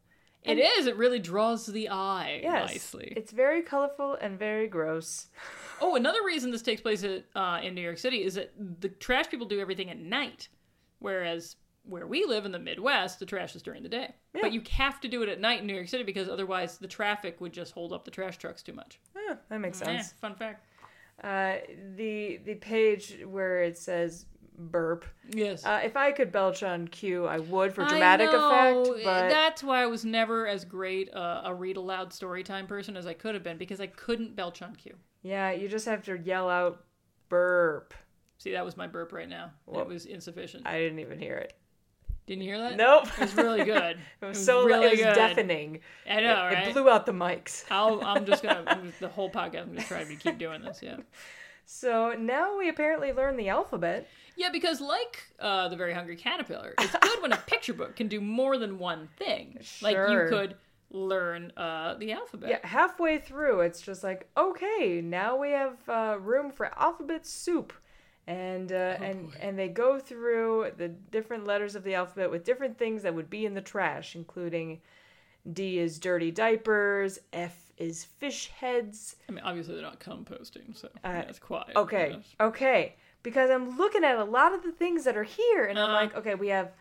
It 0.42 0.58
is. 0.58 0.86
It 0.86 0.96
really 0.96 1.18
draws 1.20 1.64
the 1.64 1.88
eye 1.88 2.40
Yes. 2.42 2.70
nicely. 2.70 3.14
It's 3.16 3.32
very 3.32 3.62
colorful 3.62 4.18
and 4.20 4.38
very 4.38 4.68
gross. 4.68 5.28
Oh, 5.80 5.96
another 5.96 6.22
reason 6.22 6.50
this 6.50 6.60
takes 6.60 6.82
place 6.82 7.02
at, 7.02 7.24
uh, 7.34 7.60
in 7.62 7.74
New 7.74 7.80
York 7.80 7.96
City 7.96 8.22
is 8.22 8.34
that 8.34 8.52
the 8.80 8.90
trash 8.90 9.30
people 9.30 9.46
do 9.46 9.58
everything 9.58 9.88
at 9.90 9.98
night, 9.98 10.48
whereas 10.98 11.56
where 11.86 12.06
we 12.06 12.24
live 12.26 12.44
in 12.46 12.52
the 12.52 12.58
Midwest, 12.58 13.18
the 13.18 13.26
trash 13.26 13.56
is 13.56 13.62
during 13.62 13.82
the 13.82 13.88
day. 13.88 14.14
But 14.34 14.52
you 14.52 14.62
have 14.72 15.00
to 15.00 15.08
do 15.08 15.22
it 15.22 15.28
at 15.30 15.40
night 15.40 15.60
in 15.60 15.66
New 15.66 15.74
York 15.74 15.88
City 15.88 16.04
because 16.04 16.28
otherwise 16.28 16.76
the 16.78 16.88
traffic 16.88 17.40
would 17.40 17.52
just 17.54 17.72
hold 17.72 17.92
up 17.94 18.04
the 18.04 18.10
trash 18.10 18.36
trucks 18.36 18.62
too 18.62 18.72
much. 18.74 18.98
Yeah, 19.16 19.36
that 19.48 19.58
makes 19.60 19.80
Eh, 19.80 19.84
sense. 19.86 20.12
fun 20.12 20.34
fact. 20.34 20.66
Uh, 21.22 21.56
the 21.96 22.40
the 22.44 22.54
page 22.56 23.18
where 23.26 23.62
it 23.62 23.78
says 23.78 24.26
burp. 24.56 25.04
Yes. 25.30 25.64
Uh, 25.64 25.80
if 25.84 25.96
I 25.96 26.12
could 26.12 26.30
belch 26.30 26.62
on 26.62 26.88
cue, 26.88 27.26
I 27.26 27.38
would 27.38 27.74
for 27.74 27.84
dramatic 27.84 28.28
effect. 28.28 29.04
But 29.04 29.28
that's 29.28 29.62
why 29.62 29.82
I 29.82 29.86
was 29.86 30.04
never 30.04 30.46
as 30.46 30.64
great 30.64 31.12
uh, 31.14 31.42
a 31.44 31.54
read 31.54 31.76
aloud 31.76 32.12
story 32.12 32.42
time 32.42 32.66
person 32.66 32.96
as 32.96 33.06
I 33.06 33.14
could 33.14 33.34
have 33.34 33.42
been 33.42 33.58
because 33.58 33.80
I 33.80 33.86
couldn't 33.86 34.36
belch 34.36 34.62
on 34.62 34.76
cue. 34.76 34.96
yeah, 35.22 35.50
you 35.52 35.68
just 35.68 35.86
have 35.86 36.04
to 36.04 36.18
yell 36.18 36.48
out 36.48 36.84
burp. 37.28 37.94
See, 38.38 38.52
that 38.52 38.64
was 38.64 38.76
my 38.76 38.86
burp 38.86 39.12
right 39.12 39.28
now. 39.28 39.52
Well, 39.66 39.80
it 39.80 39.88
was 39.88 40.06
insufficient. 40.06 40.66
I 40.66 40.78
didn't 40.78 40.98
even 40.98 41.18
hear 41.18 41.36
it. 41.36 41.54
Didn't 42.26 42.42
you 42.42 42.48
hear 42.54 42.58
that? 42.58 42.76
Nope. 42.76 43.06
It 43.18 43.20
was 43.20 43.34
really 43.34 43.64
good. 43.64 43.98
It 44.22 44.24
was, 44.26 44.42
so 44.44 44.64
really 44.64 44.86
it 44.86 44.90
was 44.92 45.00
good. 45.00 45.14
deafening. 45.14 45.80
I 46.08 46.20
know, 46.20 46.48
It 46.48 46.54
right? 46.54 46.72
blew 46.72 46.88
out 46.88 47.04
the 47.06 47.12
mics. 47.12 47.64
I'll, 47.70 48.02
I'm 48.04 48.24
just 48.24 48.42
gonna 48.42 48.92
the 49.00 49.08
whole 49.08 49.30
podcast. 49.30 49.62
I'm 49.62 49.68
gonna 49.74 49.82
try 49.82 50.04
to 50.04 50.16
keep 50.16 50.38
doing 50.38 50.62
this. 50.62 50.80
Yeah, 50.82 50.96
So 51.66 52.14
now 52.18 52.56
we 52.58 52.68
apparently 52.68 53.12
learn 53.12 53.36
the 53.36 53.48
alphabet. 53.48 54.08
yeah, 54.36 54.48
because 54.50 54.80
like 54.80 55.22
uh, 55.38 55.68
the 55.68 55.76
Very 55.76 55.92
Hungry 55.92 56.16
Caterpillar, 56.16 56.74
it's 56.78 56.96
good 56.96 57.20
when 57.22 57.32
a 57.32 57.36
picture 57.36 57.74
book 57.74 57.96
can 57.96 58.08
do 58.08 58.20
more 58.20 58.56
than 58.58 58.78
one 58.78 59.08
thing. 59.18 59.58
Like 59.82 59.96
you 59.96 60.26
could 60.30 60.56
learn 60.90 61.52
uh, 61.56 61.94
the 61.98 62.12
alphabet. 62.12 62.48
Yeah, 62.50 62.66
halfway 62.66 63.18
through, 63.18 63.60
it's 63.60 63.80
just 63.82 64.02
like, 64.04 64.28
okay, 64.36 65.00
now 65.04 65.36
we 65.36 65.50
have 65.50 65.76
uh, 65.88 66.16
room 66.20 66.50
for 66.52 66.70
alphabet 66.78 67.26
soup, 67.26 67.72
and 68.26 68.72
Oh, 68.72 68.72
uh, 68.72 68.96
and 69.02 69.34
and 69.40 69.58
they 69.58 69.68
go 69.68 69.98
through 69.98 70.72
the 70.76 70.88
different 70.88 71.46
letters 71.46 71.74
of 71.76 71.84
the 71.84 71.94
alphabet 71.94 72.30
with 72.30 72.44
different 72.44 72.78
things 72.78 73.02
that 73.02 73.14
would 73.14 73.30
be 73.30 73.46
in 73.46 73.54
the 73.54 73.60
trash, 73.60 74.16
including 74.16 74.80
D 75.52 75.78
is 75.78 75.98
dirty 75.98 76.30
diapers, 76.30 77.20
F 77.32 77.72
is 77.78 78.04
fish 78.04 78.48
heads. 78.48 79.16
I 79.28 79.32
mean, 79.32 79.44
obviously 79.44 79.74
they're 79.74 79.82
not 79.82 80.00
composting, 80.00 80.76
so 80.76 80.88
Uh, 81.02 81.22
yeah, 81.22 81.26
it's 81.28 81.38
quiet. 81.38 81.66
Okay, 81.76 82.08
yes. 82.08 82.36
okay, 82.40 82.94
because 83.22 83.50
I'm 83.50 83.76
looking 83.76 84.04
at 84.04 84.16
a 84.16 84.24
lot 84.24 84.54
of 84.54 84.62
the 84.62 84.70
things 84.72 85.04
that 85.04 85.16
are 85.16 85.24
here, 85.24 85.64
and 85.64 85.80
I'm 85.80 85.90
Uh-huh. 85.90 85.92
like, 85.92 86.14
okay, 86.16 86.34
we 86.34 86.48
have 86.48 86.72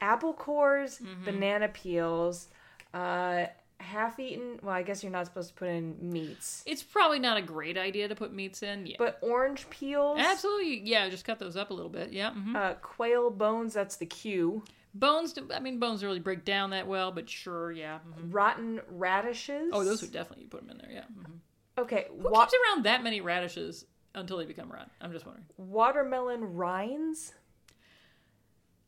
apple 0.00 0.34
cores, 0.34 1.00
Mm-hmm. 1.02 1.24
banana 1.24 1.68
peels, 1.68 2.48
uh, 2.92 3.46
half-eaten. 3.80 4.60
Well, 4.62 4.74
I 4.74 4.82
guess 4.82 5.02
you're 5.02 5.12
not 5.12 5.26
supposed 5.26 5.48
to 5.50 5.54
put 5.54 5.68
in 5.68 5.96
meats. 6.00 6.62
It's 6.66 6.82
probably 6.82 7.18
not 7.18 7.36
a 7.36 7.42
great 7.42 7.76
idea 7.76 8.08
to 8.08 8.14
put 8.14 8.32
meats 8.32 8.62
in. 8.62 8.86
Yeah, 8.86 8.96
But 8.98 9.18
orange 9.20 9.68
peels, 9.70 10.18
absolutely. 10.20 10.80
Yeah, 10.84 11.08
just 11.08 11.24
cut 11.24 11.38
those 11.38 11.56
up 11.56 11.70
a 11.70 11.74
little 11.74 11.90
bit. 11.90 12.12
Yeah. 12.12 12.30
mhm. 12.30 12.54
uh, 12.56 12.74
quail 12.74 13.30
bones, 13.30 13.74
that's 13.74 13.96
the 13.96 14.06
cue. 14.06 14.64
Bones, 14.94 15.32
do- 15.32 15.50
I 15.52 15.58
mean, 15.58 15.80
bones 15.80 16.00
don't 16.00 16.08
really 16.08 16.20
break 16.20 16.44
down 16.44 16.70
that 16.70 16.86
well, 16.86 17.10
but 17.10 17.28
sure, 17.28 17.72
yeah. 17.72 17.98
mhm. 18.08 18.32
Rotten 18.32 18.80
radishes. 18.88 19.70
Oh, 19.72 19.84
those 19.84 20.02
would 20.02 20.12
definitely 20.12 20.44
you 20.44 20.48
put 20.50 20.60
them 20.60 20.70
in 20.70 20.78
there, 20.78 20.90
yeah. 20.92 21.04
mhm. 21.18 21.38
Okay. 21.76 22.06
Who 22.10 22.28
Wa- 22.30 22.44
keeps 22.46 22.54
around 22.70 22.84
that 22.84 23.02
many 23.02 23.20
radishes 23.20 23.84
until 24.14 24.38
they 24.38 24.44
become 24.46 24.70
rotten? 24.70 24.90
I'm 25.00 25.10
just 25.12 25.26
wondering. 25.26 25.46
watermelon 25.56 26.54
rinds. 26.54 27.34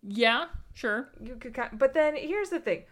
Yeah, 0.08 0.46
sure. 0.74 1.08
You 1.20 1.34
could, 1.36 1.54
kind 1.54 1.76
but 1.78 1.92
then 1.94 2.14
here's 2.16 2.50
the 2.50 2.60
thing. 2.60 2.84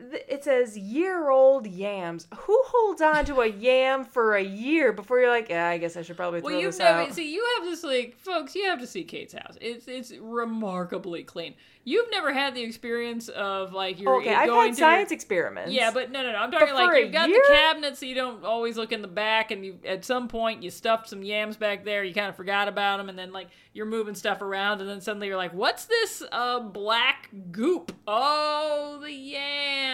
It 0.00 0.44
says 0.44 0.78
year-old 0.78 1.66
yams. 1.66 2.28
Who 2.32 2.62
holds 2.66 3.02
on 3.02 3.24
to 3.24 3.40
a 3.40 3.48
yam 3.48 4.04
for 4.04 4.36
a 4.36 4.42
year 4.44 4.92
before 4.92 5.18
you're 5.18 5.28
like, 5.28 5.48
yeah, 5.48 5.66
I 5.68 5.78
guess 5.78 5.96
I 5.96 6.02
should 6.02 6.16
probably 6.16 6.40
throw 6.40 6.50
Well, 6.50 6.60
you've 6.60 6.68
this 6.72 6.78
never 6.78 7.00
out. 7.00 7.14
see. 7.14 7.34
You 7.34 7.44
have 7.56 7.64
this 7.68 7.82
like, 7.82 8.16
folks. 8.16 8.54
You 8.54 8.66
have 8.66 8.78
to 8.78 8.86
see 8.86 9.02
Kate's 9.02 9.32
house. 9.34 9.56
It's 9.60 9.88
it's 9.88 10.12
remarkably 10.20 11.24
clean. 11.24 11.54
You've 11.82 12.10
never 12.10 12.32
had 12.34 12.54
the 12.54 12.62
experience 12.62 13.28
of 13.30 13.72
like 13.72 13.98
you're 13.98 14.16
okay, 14.18 14.30
you're 14.30 14.38
I've 14.38 14.48
going 14.48 14.68
had 14.68 14.76
to 14.76 14.80
your- 14.82 14.88
science 14.90 15.10
experiments. 15.10 15.72
Yeah, 15.72 15.90
but 15.90 16.12
no, 16.12 16.22
no, 16.22 16.30
no. 16.32 16.38
I'm 16.38 16.50
talking 16.52 16.68
But 16.68 16.84
like 16.84 17.02
you've 17.02 17.12
got 17.12 17.28
year? 17.28 17.42
the 17.48 17.52
cabinets, 17.54 17.98
so 17.98 18.06
you 18.06 18.14
don't 18.14 18.44
always 18.44 18.76
look 18.76 18.92
in 18.92 19.02
the 19.02 19.08
back, 19.08 19.50
and 19.50 19.64
you 19.64 19.78
at 19.84 20.04
some 20.04 20.28
point 20.28 20.62
you 20.62 20.70
stuffed 20.70 21.08
some 21.08 21.22
yams 21.24 21.56
back 21.56 21.84
there. 21.84 22.04
You 22.04 22.14
kind 22.14 22.28
of 22.28 22.36
forgot 22.36 22.68
about 22.68 22.98
them, 22.98 23.08
and 23.08 23.18
then 23.18 23.32
like 23.32 23.48
you're 23.72 23.86
moving 23.86 24.14
stuff 24.14 24.42
around, 24.42 24.80
and 24.80 24.88
then 24.88 25.00
suddenly 25.00 25.26
you're 25.28 25.36
like, 25.36 25.54
"What's 25.54 25.86
this 25.86 26.22
uh 26.30 26.60
black 26.60 27.30
goop? 27.50 27.90
Oh, 28.06 29.00
the 29.02 29.10
yam." 29.12 29.87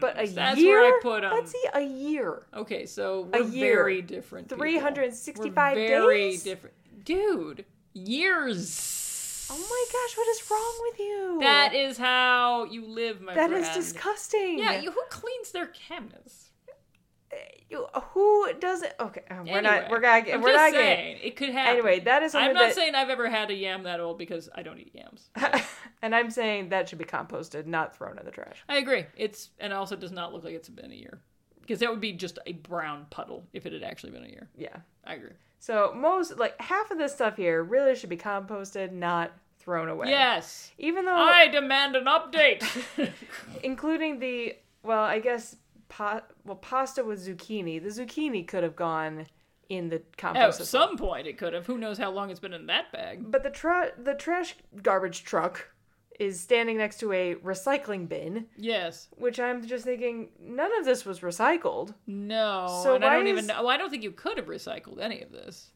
But 0.00 0.18
a 0.18 0.26
That's 0.26 0.58
year. 0.60 0.80
where 0.80 0.94
I 0.94 1.00
put 1.02 1.22
them. 1.22 1.32
Let's 1.32 1.52
see, 1.52 1.64
a 1.74 1.80
year. 1.82 2.46
Okay, 2.54 2.86
so 2.86 3.28
A 3.32 3.42
year. 3.42 3.74
very 3.76 4.02
different. 4.02 4.48
365 4.48 5.76
We're 5.76 5.88
very 5.88 6.30
days? 6.30 6.42
different, 6.42 6.74
dude. 7.04 7.64
Years. 7.94 9.48
Oh 9.50 9.56
my 9.58 9.84
gosh, 9.92 10.16
what 10.16 10.28
is 10.28 10.50
wrong 10.50 10.74
with 10.90 10.98
you? 11.00 11.38
That 11.40 11.74
is 11.74 11.96
how 11.96 12.64
you 12.64 12.84
live, 12.86 13.20
my 13.22 13.34
that 13.34 13.48
friend. 13.50 13.64
is 13.64 13.70
disgusting. 13.74 14.58
Yeah, 14.58 14.80
you, 14.80 14.90
who 14.90 15.00
cleans 15.10 15.52
their 15.52 15.66
cabinets? 15.66 16.47
You- 17.70 17.86
who 18.12 18.52
does 18.54 18.82
it? 18.82 18.94
Okay, 18.98 19.20
uh, 19.30 19.34
we're 19.44 19.58
Anyway, 19.58 19.60
not. 19.62 19.90
We're 19.90 20.00
not. 20.00 20.28
I'm 20.28 20.40
We're 20.40 20.52
just 20.52 20.56
not 20.64 20.72
getting. 20.72 20.96
saying 20.96 21.18
it 21.22 21.36
could 21.36 21.50
happen. 21.50 21.72
Anyway, 21.74 22.00
that 22.00 22.22
is 22.22 22.34
I'm 22.34 22.54
not 22.54 22.60
that- 22.68 22.74
saying 22.74 22.94
I've 22.94 23.10
ever 23.10 23.28
had 23.28 23.50
a 23.50 23.54
yam 23.54 23.82
that 23.84 24.00
old 24.00 24.18
because 24.18 24.48
I 24.54 24.62
don't 24.62 24.78
eat 24.78 24.92
yams. 24.94 25.28
and 26.02 26.14
I'm 26.14 26.30
saying 26.30 26.70
that 26.70 26.88
should 26.88 26.98
be 26.98 27.04
composted, 27.04 27.66
not 27.66 27.96
thrown 27.96 28.18
in 28.18 28.24
the 28.24 28.30
trash. 28.30 28.62
I 28.68 28.76
agree. 28.78 29.04
It's 29.16 29.50
and 29.60 29.72
it 29.72 29.76
also 29.76 29.96
does 29.96 30.12
not 30.12 30.32
look 30.32 30.44
like 30.44 30.54
it's 30.54 30.68
been 30.68 30.90
a 30.92 30.94
year 30.94 31.20
because 31.60 31.80
that 31.80 31.90
would 31.90 32.00
be 32.00 32.12
just 32.12 32.38
a 32.46 32.52
brown 32.54 33.06
puddle 33.10 33.44
if 33.52 33.66
it 33.66 33.72
had 33.72 33.82
actually 33.82 34.12
been 34.12 34.24
a 34.24 34.28
year. 34.28 34.48
Yeah. 34.56 34.76
I 35.04 35.14
agree. 35.14 35.32
So 35.58 35.92
most 35.94 36.38
like 36.38 36.58
half 36.60 36.90
of 36.90 36.98
this 36.98 37.12
stuff 37.12 37.36
here 37.36 37.62
really 37.62 37.94
should 37.96 38.08
be 38.10 38.16
composted, 38.16 38.92
not 38.92 39.32
thrown 39.58 39.88
away. 39.90 40.08
Yes, 40.08 40.70
Even 40.78 41.04
though, 41.04 41.14
I 41.14 41.48
demand 41.48 41.96
an 41.96 42.04
update. 42.06 42.64
including 43.62 44.18
the 44.20 44.56
well, 44.82 45.02
I 45.02 45.18
guess 45.18 45.56
pa- 45.88 46.22
well 46.44 46.56
pasta 46.56 47.04
with 47.04 47.26
zucchini. 47.26 47.82
The 47.82 47.88
zucchini 47.90 48.46
could 48.46 48.62
have 48.62 48.76
gone 48.76 49.26
in 49.68 49.88
the 49.88 50.02
compost. 50.16 50.60
At 50.60 50.66
some 50.66 50.96
point, 50.96 51.26
it 51.26 51.36
could 51.38 51.52
have. 51.52 51.66
Who 51.66 51.78
knows 51.78 51.98
how 51.98 52.10
long 52.10 52.30
it's 52.30 52.40
been 52.40 52.54
in 52.54 52.66
that 52.66 52.90
bag? 52.92 53.30
But 53.30 53.42
the 53.42 53.50
tra- 53.50 53.92
the 53.98 54.14
trash 54.14 54.54
garbage 54.82 55.24
truck 55.24 55.68
is 56.18 56.40
standing 56.40 56.78
next 56.78 56.98
to 56.98 57.12
a 57.12 57.36
recycling 57.36 58.08
bin, 58.08 58.46
Yes. 58.56 59.06
which 59.18 59.38
I'm 59.38 59.64
just 59.64 59.84
thinking 59.84 60.30
none 60.40 60.76
of 60.78 60.84
this 60.84 61.04
was 61.04 61.20
recycled. 61.20 61.94
No. 62.08 62.80
So 62.82 62.94
and 62.96 63.04
I 63.04 63.14
don't 63.14 63.28
even 63.28 63.44
is- 63.44 63.46
know. 63.48 63.58
Well, 63.62 63.68
I 63.68 63.76
don't 63.76 63.88
think 63.90 64.02
you 64.02 64.10
could 64.10 64.36
have 64.36 64.46
recycled 64.46 65.00
any 65.00 65.20
of 65.22 65.30
this. 65.30 65.70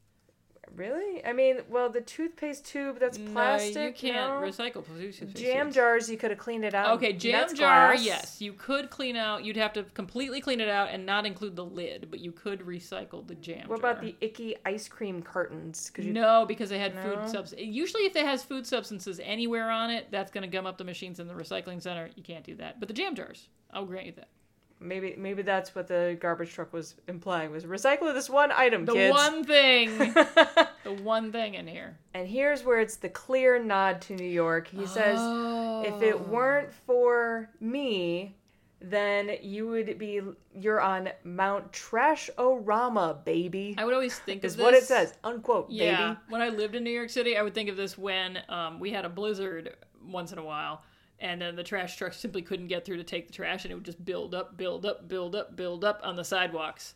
Really? 0.75 1.25
I 1.25 1.33
mean, 1.33 1.59
well, 1.69 1.91
the 1.91 2.01
toothpaste 2.01 2.65
tube 2.65 2.99
that's 2.99 3.19
plastic. 3.19 3.75
no, 3.75 3.87
you 3.87 3.93
can't 3.93 4.41
no? 4.41 4.47
recycle 4.49 4.85
toothpaste 4.87 5.35
Jam 5.37 5.67
tubes. 5.67 5.75
jars, 5.77 6.11
you 6.11 6.17
could 6.17 6.31
have 6.31 6.39
cleaned 6.39 6.65
it 6.65 6.75
out. 6.75 6.97
Okay, 6.97 7.13
jam 7.13 7.33
That's 7.33 7.53
jar, 7.53 7.93
glass. 7.93 8.05
yes. 8.05 8.41
You 8.41 8.53
could 8.53 8.89
clean 8.91 9.17
out, 9.17 9.45
you'd 9.45 9.57
have 9.57 9.73
to 9.75 9.83
completely 9.95 10.41
clean 10.41 10.61
it 10.61 10.69
out 10.69 10.89
and 10.91 11.05
not 11.05 11.27
include 11.27 11.57
the 11.57 11.65
lid, 11.65 12.09
but 12.11 12.21
you 12.21 12.33
could 12.33 12.61
recycle 12.61 13.27
the 13.27 13.35
jam 13.35 13.69
What 13.69 13.81
jar. 13.81 13.91
about 13.91 14.03
the 14.03 14.15
icky 14.21 14.57
ice 14.65 14.89
cream 14.89 15.23
cartons? 15.23 15.93
You? 15.97 16.13
No, 16.13 16.47
because 16.47 16.71
they 16.71 16.79
had 16.79 16.95
No? 16.95 17.03
food 17.03 17.29
substances. 17.31 17.59
Usually, 17.67 18.05
if 18.05 18.17
it 18.17 18.25
has 18.25 18.43
food 18.43 18.67
substances 18.67 19.21
anywhere 19.23 19.71
on 19.71 19.91
it, 19.91 20.07
that's 20.11 20.31
going 20.31 20.43
to 20.43 20.49
gum 20.49 20.67
up 20.67 20.79
the 20.79 20.85
machines 20.85 21.21
in 21.21 21.27
the 21.29 21.35
recycling 21.35 21.83
center. 21.83 22.09
You 22.17 22.23
can't 22.23 22.45
do 22.45 22.55
that. 22.57 22.79
But 22.81 22.89
the 22.89 22.95
jam 22.95 23.15
jars, 23.15 23.49
I'll 23.73 23.85
grant 23.87 24.07
you 24.07 24.13
that. 24.13 24.29
Maybe 24.83 25.15
maybe 25.17 25.43
that's 25.43 25.75
what 25.75 25.87
the 25.89 26.17
garbage 26.21 26.53
truck 26.53 26.73
was 26.73 26.95
implying 27.09 27.51
was 27.51 27.65
recycle 27.65 28.13
this 28.13 28.29
one 28.29 28.51
item, 28.53 28.85
The 28.85 28.93
kids. 28.95 29.15
one 29.15 29.45
thing, 29.45 29.97
the 30.85 30.93
one 31.03 31.33
thing 31.33 31.55
in 31.55 31.67
here. 31.67 31.97
and 32.15 32.27
here's 32.29 32.65
where 32.65 32.81
it's 32.81 32.97
the 32.97 33.09
clear 33.09 33.63
nod 33.63 34.01
to 34.03 34.15
New 34.17 34.29
York. 34.29 34.69
He 34.69 34.87
says, 34.87 35.19
"If 35.87 36.03
it 36.03 36.15
Oh. 36.17 36.27
weren't 36.29 36.73
for 36.73 37.49
me." 37.61 38.37
Then 38.85 39.37
you 39.43 39.69
would 39.69 39.97
be 39.97 40.21
you're 40.57 40.81
on 40.81 41.11
Mount 41.23 41.73
Trash 41.73 42.29
Orama, 42.37 43.25
baby. 43.25 43.77
I 43.79 43.85
would 43.85 43.95
always 43.95 44.19
think 44.19 44.43
is 44.43 44.55
of 44.55 44.57
this. 44.59 44.65
what 44.65 44.75
it 44.75 44.83
says. 44.83 45.15
Unquote, 45.23 45.71
Yeah. 45.71 46.09
baby. 46.09 46.21
When 46.31 46.43
I 46.43 46.49
lived 46.49 46.75
in 46.75 46.83
New 46.83 46.91
York 46.91 47.09
City, 47.09 47.37
I 47.37 47.43
would 47.43 47.55
think 47.55 47.69
of 47.69 47.77
this 47.77 47.97
when 47.97 48.41
um, 48.49 48.81
we 48.81 48.91
had 48.91 49.05
a 49.05 49.09
blizzard 49.09 49.77
once 50.05 50.33
in 50.33 50.39
a 50.39 50.45
while, 50.45 50.83
and 51.23 51.41
then 51.41 51.57
the 51.57 51.63
trash 51.63 51.97
truck 51.97 52.13
simply 52.13 52.43
couldn't 52.43 52.67
get 52.67 52.85
through 52.85 52.99
to 52.99 53.05
take 53.05 53.29
the 53.29 53.33
trash, 53.33 53.65
and 53.65 53.73
it 53.73 53.77
would 53.77 53.85
just 53.85 54.05
build 54.05 54.35
up, 54.35 54.57
build 54.59 54.85
up, 54.85 55.09
build 55.09 55.35
up, 55.35 55.57
build 55.57 55.85
up 55.85 56.01
on 56.03 56.17
the 56.17 56.25
sidewalks. 56.25 56.95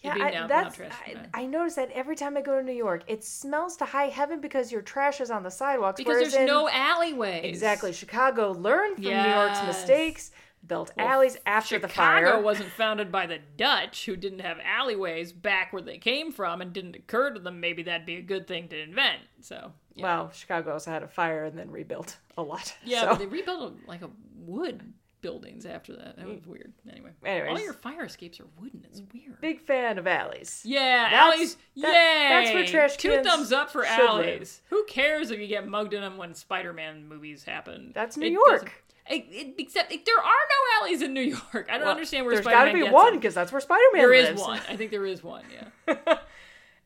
Yeah, 0.00 0.14
I, 0.20 0.30
now 0.30 0.46
that's 0.46 0.78
I. 0.78 1.16
I 1.32 1.46
notice 1.46 1.74
that 1.76 1.90
every 1.92 2.14
time 2.14 2.36
I 2.36 2.42
go 2.42 2.58
to 2.58 2.62
New 2.64 2.72
York, 2.72 3.04
it 3.06 3.24
smells 3.24 3.76
to 3.78 3.86
high 3.86 4.08
heaven 4.08 4.40
because 4.40 4.70
your 4.70 4.82
trash 4.82 5.20
is 5.20 5.30
on 5.30 5.42
the 5.42 5.50
sidewalks. 5.50 5.98
because 5.98 6.18
there's 6.18 6.34
in- 6.34 6.46
no 6.46 6.68
alleyways. 6.68 7.44
exactly 7.44 7.92
Chicago 7.92 8.52
learned 8.52 8.96
from 8.96 9.04
New 9.04 9.10
York's 9.10 9.62
mistakes, 9.66 10.30
built 10.66 10.92
Well, 10.96 11.08
alleys 11.08 11.38
after 11.46 11.78
the 11.78 11.88
Chicago 11.88 12.32
fire. 12.32 12.40
wasn't 12.42 12.68
founded 12.70 13.10
by 13.10 13.26
the 13.26 13.38
Dutch, 13.56 14.04
who 14.04 14.14
didn't 14.14 14.40
have 14.40 14.58
alleyways 14.62 15.32
back 15.32 15.72
where 15.72 15.82
they 15.82 15.98
came 15.98 16.32
from, 16.32 16.60
and 16.60 16.72
didn't 16.72 16.96
occur 16.96 17.32
to 17.32 17.40
them 17.40 17.60
maybe 17.60 17.82
that'd 17.82 18.06
be 18.06 18.16
a 18.16 18.22
good 18.22 18.46
thing 18.46 18.68
to 18.68 18.78
invent. 18.78 19.20
So 19.40 19.72
yeah, 19.94 20.02
Well, 20.04 20.30
Chicago 20.32 20.72
also 20.72 20.90
had 20.90 21.02
a 21.02 21.08
fire 21.08 21.44
and 21.44 21.58
then 21.58 21.70
rebuilt 21.70 22.16
a 22.36 22.42
lot. 22.42 22.74
yeah, 22.84 23.02
so- 23.02 23.06
but 23.10 23.18
they 23.18 23.26
rebuilt 23.26 23.74
like 23.86 24.02
a 24.02 24.10
wood 24.36 24.82
buildings 25.20 25.64
after 25.64 25.96
that. 25.96 26.16
That 26.18 26.26
was 26.26 26.44
weird. 26.46 26.74
Anyway, 26.90 27.08
Anyways. 27.24 27.50
all 27.50 27.64
your 27.64 27.72
fire 27.72 28.04
escapes 28.04 28.38
are 28.40 28.46
wooden. 28.60 28.84
It's 28.90 29.00
weird. 29.14 29.40
big 29.40 29.60
fan 29.62 29.96
of 29.96 30.06
alleys. 30.06 30.60
Yeah, 30.66 31.04
That's- 31.10 31.18
alleys. 31.34 31.54
that- 31.54 31.62
yay! 31.74 32.28
that's 32.28 32.52
where 32.54 32.66
trash 32.66 32.96
Two 32.98 33.08
cans 33.10 33.26
thumbs 33.26 33.52
up 33.52 33.70
for 33.70 33.84
should 33.86 33.98
live. 34.16 34.26
alleys. 34.26 34.60
Who 34.68 34.84
cares 34.84 35.30
if 35.30 35.40
you 35.40 35.46
get 35.46 35.66
mugged 35.66 35.94
in 35.94 36.02
them 36.02 36.18
when 36.18 36.34
Spider-Man 36.34 37.08
movies 37.08 37.42
happen? 37.44 37.92
That's 37.94 38.16
New 38.18 38.26
It 38.26 38.32
York. 38.32 38.72
It, 39.08 39.26
it, 39.30 39.54
except 39.58 39.92
it, 39.92 40.04
there 40.06 40.16
are 40.18 40.22
no 40.24 40.82
alleys 40.86 41.00
in 41.02 41.12
New 41.14 41.20
York. 41.22 41.68
I 41.70 41.72
don't 41.74 41.82
Well, 41.82 41.90
understand 41.90 42.26
where 42.26 42.34
There's 42.34 42.44
Spider-Man 42.44 42.74
There's 42.74 42.84
got 42.84 42.86
to 42.86 42.90
be 42.90 42.94
one 42.94 43.14
because 43.16 43.34
that's 43.34 43.50
where 43.52 43.60
Spider-Man 43.62 44.02
There 44.02 44.12
is 44.14 44.28
lives. 44.30 44.40
one. 44.42 44.60
I 44.68 44.76
think 44.76 44.90
there 44.90 45.06
is 45.06 45.22
one. 45.24 45.44
Yeah. 45.88 46.18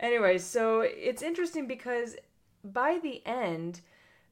Anyway, 0.01 0.39
so 0.39 0.81
it's 0.83 1.23
interesting 1.23 1.67
because 1.67 2.15
by 2.65 2.99
the 3.03 3.25
end, 3.27 3.81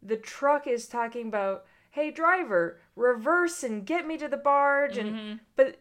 the 0.02 0.16
truck 0.16 0.66
is 0.66 0.86
talking 0.88 1.28
about, 1.28 1.64
"Hey 1.90 2.10
driver, 2.10 2.80
reverse 2.94 3.62
and 3.62 3.84
get 3.86 4.06
me 4.06 4.16
to 4.18 4.28
the 4.28 4.36
barge." 4.36 4.98
And 4.98 5.10
Mm-hmm. 5.16 5.36
but 5.56 5.78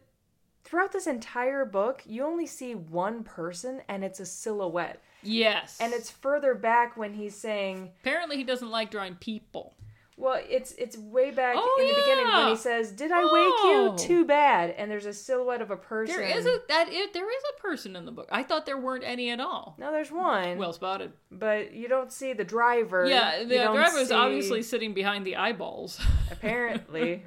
throughout 0.64 0.92
this 0.92 1.06
entire 1.06 1.64
book, 1.64 2.02
you 2.06 2.24
only 2.24 2.46
see 2.46 2.74
one 2.74 3.22
person 3.22 3.82
and 3.88 4.04
it's 4.04 4.18
a 4.20 4.26
silhouette. 4.26 5.00
Yes. 5.22 5.78
And 5.80 5.92
it's 5.92 6.10
further 6.10 6.54
back 6.54 6.96
when 6.96 7.14
he's 7.14 7.34
saying, 7.36 7.92
apparently 8.00 8.36
he 8.36 8.44
doesn't 8.44 8.70
like 8.70 8.90
drawing 8.90 9.14
people. 9.16 9.74
Well, 10.18 10.40
it's 10.48 10.72
it's 10.72 10.96
way 10.96 11.30
back 11.30 11.56
Oh, 11.58 11.78
in 11.80 11.88
the 11.88 11.94
beginning 12.00 12.26
when 12.32 12.48
he 12.48 12.56
says, 12.56 12.90
"Did 12.92 13.12
I 13.12 13.20
Oh. 13.22 13.32
wake 13.32 13.72
you? 13.72 13.92
Oh. 13.92 13.96
Too 13.98 14.24
bad." 14.24 14.70
And 14.78 14.90
there's 14.90 15.04
a 15.06 15.12
silhouette 15.12 15.60
of 15.60 15.70
a 15.70 15.76
person. 15.76 16.16
There 16.16 16.24
is 16.24 16.46
a 16.46 16.58
that 16.68 16.88
it, 16.90 17.12
there 17.12 17.30
is 17.30 17.42
a 17.56 17.60
person 17.60 17.94
in 17.96 18.06
the 18.06 18.12
book. 18.12 18.28
I 18.32 18.42
thought 18.42 18.64
there 18.66 18.78
weren't 18.78 19.04
any 19.04 19.30
at 19.30 19.40
all. 19.40 19.74
No, 19.78 19.92
there's 19.92 20.10
one. 20.10 20.56
Well 20.58 20.72
spotted. 20.72 21.12
but 21.30 21.72
you 21.74 21.86
don't 21.88 22.10
see 22.12 22.32
the 22.32 22.44
driver. 22.44 23.06
Yeah, 23.06 23.44
the 23.44 23.56
driver 23.56 23.98
is 23.98 24.08
see- 24.08 24.14
obviously 24.14 24.62
sitting 24.62 24.94
behind 24.94 25.26
the 25.26 25.36
eyeballs. 25.36 26.00
Apparently. 26.30 27.22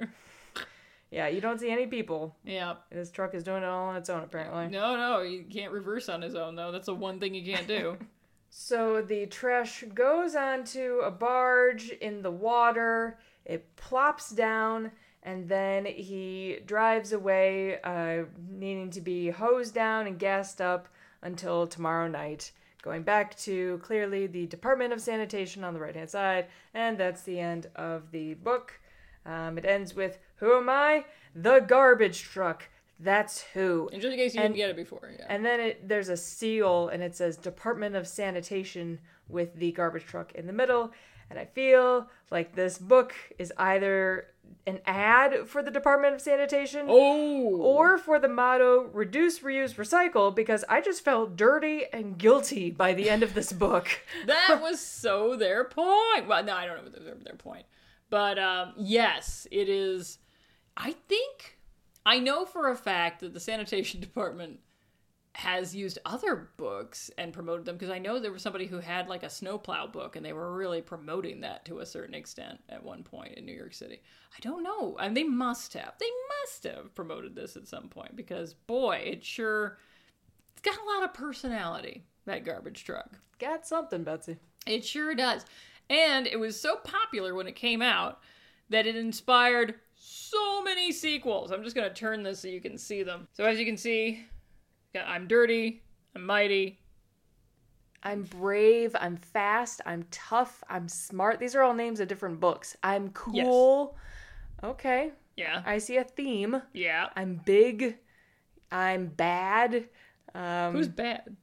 yeah, 1.11 1.27
you 1.27 1.41
don't 1.41 1.59
see 1.59 1.69
any 1.69 1.85
people. 1.87 2.35
yeah. 2.43 2.75
This 2.91 3.11
truck 3.11 3.33
is 3.35 3.43
doing 3.43 3.63
it 3.63 3.67
all 3.67 3.89
on 3.89 3.95
its 3.97 4.09
own, 4.09 4.23
apparently. 4.23 4.67
No, 4.67 4.95
no, 4.95 5.23
he 5.23 5.39
can't 5.43 5.71
reverse 5.71 6.09
on 6.09 6.21
his 6.21 6.35
own 6.35 6.55
though. 6.55 6.71
That's 6.71 6.87
the 6.87 6.95
one 6.95 7.19
thing 7.19 7.33
he 7.33 7.43
can't 7.43 7.67
do. 7.67 7.97
So 8.49 9.01
the 9.01 9.27
trash 9.27 9.83
goes 9.93 10.35
onto 10.35 10.99
a 11.03 11.11
barge 11.11 11.89
in 11.89 12.21
the 12.21 12.31
water. 12.31 13.19
It 13.45 13.75
plops 13.75 14.31
down, 14.31 14.91
and 15.23 15.47
then 15.47 15.85
he 15.85 16.59
drives 16.65 17.13
away, 17.13 17.79
uh, 17.81 18.23
needing 18.49 18.89
to 18.91 19.01
be 19.01 19.29
hosed 19.29 19.75
down 19.75 20.07
and 20.07 20.17
gassed 20.17 20.61
up 20.61 20.87
until 21.21 21.67
tomorrow 21.67 22.07
night. 22.07 22.51
Going 22.81 23.03
back 23.03 23.37
to 23.39 23.79
clearly 23.83 24.25
the 24.25 24.47
Department 24.47 24.93
of 24.93 25.01
Sanitation 25.01 25.63
on 25.63 25.73
the 25.73 25.79
right 25.79 25.95
hand 25.95 26.09
side, 26.09 26.47
and 26.73 26.97
that's 26.97 27.23
the 27.23 27.39
end 27.39 27.67
of 27.75 28.11
the 28.11 28.35
book. 28.35 28.79
Um, 29.25 29.57
it 29.57 29.65
ends 29.65 29.93
with 29.93 30.17
Who 30.37 30.57
am 30.57 30.69
I? 30.69 31.05
The 31.35 31.59
garbage 31.59 32.21
truck. 32.21 32.69
That's 32.99 33.41
who. 33.53 33.89
And 33.93 34.01
just 34.01 34.11
in 34.11 34.17
case 34.19 34.35
you 34.35 34.41
And- 34.41 34.53
didn't 34.53 34.57
get 34.57 34.69
it 34.71 34.75
before, 34.75 35.09
yeah. 35.17 35.25
And 35.29 35.45
then 35.45 35.59
it, 35.59 35.87
there's 35.87 36.09
a 36.09 36.17
seal 36.17 36.89
and 36.89 37.01
it 37.01 37.15
says 37.15 37.37
Department 37.37 37.95
of 37.95 38.07
Sanitation 38.07 38.99
with 39.29 39.55
the 39.55 39.71
garbage 39.71 40.05
truck 40.05 40.33
in 40.33 40.47
the 40.47 40.53
middle. 40.53 40.91
And 41.29 41.37
I 41.39 41.45
feel 41.45 42.09
like 42.31 42.55
this 42.55 42.77
book 42.77 43.13
is 43.37 43.53
either 43.57 44.27
an 44.65 44.79
ad 44.85 45.47
for 45.47 45.61
the 45.61 45.69
Department 45.69 46.15
of 46.15 46.21
Sanitation 46.21 46.87
Oh, 46.89 47.55
or 47.57 47.99
for 47.99 48.17
the 48.19 48.27
motto 48.27 48.89
reduce, 48.91 49.39
reuse, 49.39 49.75
recycle 49.75 50.35
because 50.35 50.65
I 50.67 50.81
just 50.81 51.05
felt 51.05 51.37
dirty 51.37 51.83
and 51.93 52.17
guilty 52.17 52.71
by 52.71 52.93
the 52.95 53.09
end 53.11 53.21
of 53.21 53.35
this 53.35 53.53
book. 53.53 53.87
that 54.25 54.59
was 54.59 54.79
so 54.79 55.35
their 55.35 55.63
point. 55.65 56.27
Well, 56.27 56.43
no, 56.43 56.55
I 56.55 56.65
don't 56.65 56.83
know 56.83 56.91
if 56.91 57.05
their, 57.05 57.13
their 57.23 57.35
point, 57.35 57.65
but 58.09 58.39
um, 58.39 58.73
yes, 58.75 59.47
it 59.51 59.69
is. 59.69 60.17
I 60.75 60.95
think 61.07 61.58
I 62.05 62.19
know 62.19 62.45
for 62.45 62.69
a 62.69 62.75
fact 62.75 63.19
that 63.21 63.33
the 63.33 63.39
sanitation 63.39 63.99
department 64.01 64.59
has 65.33 65.75
used 65.75 65.99
other 66.05 66.49
books 66.57 67.11
and 67.17 67.31
promoted 67.31 67.65
them 67.65 67.77
because 67.77 67.91
I 67.91 67.99
know 67.99 68.19
there 68.19 68.31
was 68.31 68.41
somebody 68.41 68.65
who 68.65 68.79
had 68.79 69.07
like 69.07 69.23
a 69.23 69.29
snowplow 69.29 69.87
book 69.87 70.15
and 70.15 70.25
they 70.25 70.33
were 70.33 70.55
really 70.55 70.81
promoting 70.81 71.41
that 71.41 71.65
to 71.65 71.79
a 71.79 71.85
certain 71.85 72.15
extent 72.15 72.59
at 72.67 72.83
one 72.83 73.03
point 73.03 73.35
in 73.35 73.45
New 73.45 73.53
York 73.53 73.73
City. 73.73 74.01
I 74.35 74.39
don't 74.41 74.63
know. 74.63 74.97
I 74.99 75.05
mean, 75.05 75.13
they 75.13 75.23
must 75.23 75.73
have. 75.75 75.93
They 75.99 76.09
must 76.41 76.63
have 76.63 76.95
promoted 76.95 77.35
this 77.35 77.55
at 77.55 77.67
some 77.67 77.89
point 77.89 78.15
because 78.15 78.53
boy, 78.53 79.03
it 79.05 79.23
sure 79.23 79.77
it's 80.51 80.61
got 80.61 80.83
a 80.83 80.89
lot 80.89 81.03
of 81.03 81.13
personality. 81.13 82.03
That 82.25 82.43
garbage 82.43 82.83
truck. 82.83 83.17
Got 83.39 83.65
something, 83.65 84.03
Betsy. 84.03 84.37
It 84.67 84.83
sure 84.83 85.15
does. 85.15 85.45
And 85.89 86.27
it 86.27 86.39
was 86.39 86.59
so 86.59 86.75
popular 86.77 87.33
when 87.33 87.47
it 87.47 87.55
came 87.55 87.81
out 87.81 88.19
that 88.69 88.85
it 88.85 88.95
inspired 88.95 89.75
so 89.99 90.63
many 90.63 90.91
sequels. 90.91 91.51
I'm 91.51 91.63
just 91.63 91.75
going 91.75 91.87
to 91.87 91.93
turn 91.93 92.23
this 92.23 92.39
so 92.39 92.47
you 92.47 92.61
can 92.61 92.77
see 92.77 93.03
them. 93.03 93.27
So, 93.33 93.43
as 93.43 93.59
you 93.59 93.65
can 93.65 93.77
see, 93.77 94.25
I'm 94.95 95.27
dirty, 95.27 95.83
I'm 96.15 96.25
mighty. 96.25 96.79
I'm 98.01 98.23
brave, 98.23 98.95
I'm 98.97 99.17
fast, 99.17 99.81
I'm 99.85 100.05
tough, 100.09 100.63
I'm 100.69 100.87
smart. 100.87 101.37
These 101.37 101.53
are 101.53 101.61
all 101.61 101.73
names 101.73 101.99
of 101.99 102.07
different 102.07 102.39
books. 102.39 102.77
I'm 102.81 103.09
cool. 103.09 103.97
Okay. 104.63 105.11
Yeah. 105.35 105.61
I 105.65 105.79
see 105.79 105.97
a 105.97 106.05
theme. 106.05 106.61
Yeah. 106.73 107.09
I'm 107.15 107.41
big. 107.45 107.97
I'm 108.71 109.07
bad. 109.07 109.89
Um, 110.33 110.73
Who's 110.73 110.87
bad? 110.87 111.35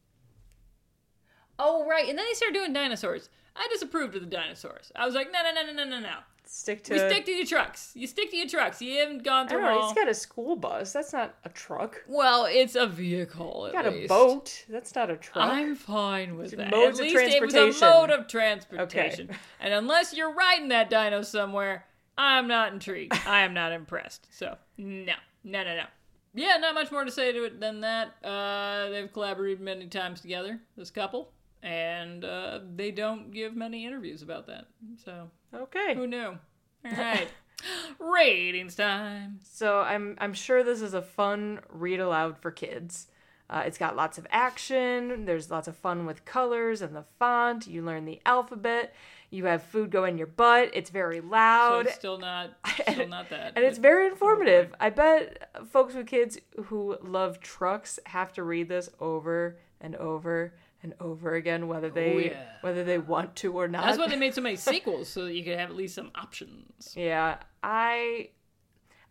Oh, 1.58 1.86
right. 1.86 2.08
And 2.08 2.18
then 2.18 2.24
they 2.26 2.34
started 2.34 2.54
doing 2.54 2.72
dinosaurs. 2.72 3.28
I 3.54 3.68
disapproved 3.72 4.14
of 4.14 4.22
the 4.22 4.26
dinosaurs. 4.26 4.92
I 4.94 5.06
was 5.06 5.14
like, 5.14 5.30
no, 5.32 5.42
no, 5.42 5.52
no, 5.52 5.72
no, 5.72 5.84
no, 5.84 5.90
no, 5.90 6.00
no. 6.00 6.16
Stick 6.48 6.84
to. 6.84 6.92
We 6.94 6.98
stick 6.98 7.24
to 7.26 7.32
your 7.32 7.46
trucks. 7.46 7.92
You 7.94 8.06
stick 8.06 8.30
to 8.30 8.36
your 8.36 8.48
trucks. 8.48 8.80
You 8.80 8.98
haven't 9.00 9.22
gone 9.22 9.46
I 9.46 9.48
through 9.48 9.60
don't 9.60 9.74
know. 9.74 9.80
all. 9.80 9.88
He's 9.88 9.96
got 9.96 10.08
a 10.08 10.14
school 10.14 10.56
bus. 10.56 10.92
That's 10.92 11.12
not 11.12 11.34
a 11.44 11.48
truck. 11.48 12.02
Well, 12.08 12.46
it's 12.46 12.74
a 12.74 12.86
vehicle. 12.86 13.66
At 13.66 13.72
got 13.72 13.86
a 13.86 14.06
boat. 14.06 14.64
That's 14.68 14.94
not 14.94 15.10
a 15.10 15.16
truck. 15.16 15.44
I'm 15.48 15.74
fine 15.74 16.36
with 16.36 16.52
that. 16.56 16.70
modes 16.70 17.00
At 17.00 17.06
of 17.06 17.12
least 17.12 17.34
it 17.34 17.42
was 17.42 17.54
a 17.54 17.84
mode 17.84 18.10
of 18.10 18.28
transportation. 18.28 19.30
Okay. 19.30 19.38
And 19.60 19.74
unless 19.74 20.14
you're 20.14 20.32
riding 20.32 20.68
that 20.68 20.90
dino 20.90 21.22
somewhere, 21.22 21.86
I'm 22.18 22.48
not 22.48 22.72
intrigued. 22.72 23.14
I 23.26 23.42
am 23.42 23.54
not 23.54 23.72
impressed. 23.72 24.26
So 24.30 24.56
no, 24.78 25.12
no, 25.44 25.64
no, 25.64 25.76
no. 25.76 25.84
Yeah, 26.34 26.58
not 26.58 26.74
much 26.74 26.92
more 26.92 27.02
to 27.04 27.10
say 27.10 27.32
to 27.32 27.44
it 27.44 27.60
than 27.60 27.80
that. 27.80 28.14
Uh, 28.22 28.90
they've 28.90 29.10
collaborated 29.10 29.60
many 29.60 29.86
times 29.86 30.20
together, 30.20 30.60
this 30.76 30.90
couple, 30.90 31.30
and 31.66 32.24
uh, 32.24 32.60
they 32.76 32.92
don't 32.92 33.32
give 33.32 33.56
many 33.56 33.84
interviews 33.84 34.22
about 34.22 34.46
that. 34.46 34.66
So 35.04 35.30
Okay. 35.52 35.94
who 35.94 36.06
knew? 36.06 36.38
All 36.84 36.92
right, 36.92 37.28
ratings 37.98 38.74
time. 38.76 39.40
So 39.42 39.80
I'm 39.80 40.16
I'm 40.18 40.32
sure 40.34 40.62
this 40.62 40.80
is 40.80 40.94
a 40.94 41.02
fun 41.02 41.60
read 41.68 42.00
aloud 42.00 42.38
for 42.38 42.50
kids. 42.50 43.08
Uh, 43.48 43.62
it's 43.66 43.78
got 43.78 43.94
lots 43.96 44.18
of 44.18 44.26
action. 44.30 45.24
There's 45.24 45.50
lots 45.50 45.68
of 45.68 45.76
fun 45.76 46.04
with 46.06 46.24
colors 46.24 46.82
and 46.82 46.94
the 46.96 47.04
font. 47.18 47.66
You 47.68 47.82
learn 47.82 48.04
the 48.04 48.20
alphabet. 48.26 48.92
You 49.30 49.44
have 49.46 49.62
food 49.62 49.90
go 49.90 50.04
in 50.04 50.18
your 50.18 50.26
butt. 50.26 50.70
It's 50.74 50.90
very 50.90 51.20
So 51.20 51.26
loud. 51.26 51.86
it's 51.86 51.94
still 51.94 52.18
not, 52.18 52.56
still 52.90 53.06
not 53.08 53.30
that. 53.30 53.52
and 53.56 53.64
it's 53.64 53.78
very 53.78 54.06
informative. 54.08 54.74
I 54.80 54.90
bet 54.90 55.50
folks 55.70 55.94
with 55.94 56.06
kids 56.08 56.38
who 56.66 56.96
love 57.02 57.40
trucks 57.40 57.98
have 58.06 58.32
to 58.34 58.42
read 58.42 58.68
this 58.68 58.88
over 59.00 59.58
and 59.80 59.94
over 59.96 60.54
and 60.82 60.94
over 61.00 61.34
again, 61.34 61.68
whether 61.68 61.90
they 61.90 62.14
Oh, 62.14 62.18
yeah. 62.18 62.44
whether 62.60 62.84
they 62.84 62.98
want 62.98 63.34
to 63.36 63.52
or 63.58 63.68
not. 63.68 63.84
That's 63.86 63.98
why 63.98 64.08
they 64.08 64.16
made 64.16 64.34
so 64.34 64.40
many 64.40 64.56
sequels, 64.72 65.08
so 65.08 65.24
that 65.24 65.34
you 65.34 65.42
could 65.44 65.58
have 65.58 65.70
at 65.70 65.76
least 65.76 65.94
some 65.94 66.10
options. 66.14 66.92
Yeah, 66.96 67.38
I 67.62 68.30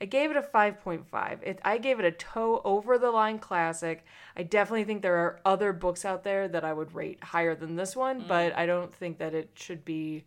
I 0.01 0.06
gave 0.06 0.30
it 0.30 0.36
a 0.36 0.41
5.5. 0.41 1.41
It, 1.43 1.60
I 1.63 1.78
gave 1.78 1.99
it 1.99 2.06
a 2.06 2.12
toe 2.12 2.62
over 2.65 2.97
the 2.97 3.12
line 3.12 3.39
classic. 3.39 4.06
I 4.36 4.43
definitely 4.43 4.84
think 4.84 5.01
there 5.01 5.15
are 5.15 5.39
other 5.45 5.71
books 5.71 6.04
out 6.04 6.23
there 6.25 6.49
that 6.49 6.65
I 6.65 6.73
would 6.73 6.93
rate 6.93 7.23
higher 7.23 7.56
than 7.56 7.78
this 7.78 7.95
one, 7.95 8.23
Mm. 8.23 8.28
but 8.28 8.56
I 8.58 8.65
don't 8.65 8.93
think 8.93 9.19
that 9.19 9.34
it 9.34 9.51
should 9.56 9.86
be 9.86 10.25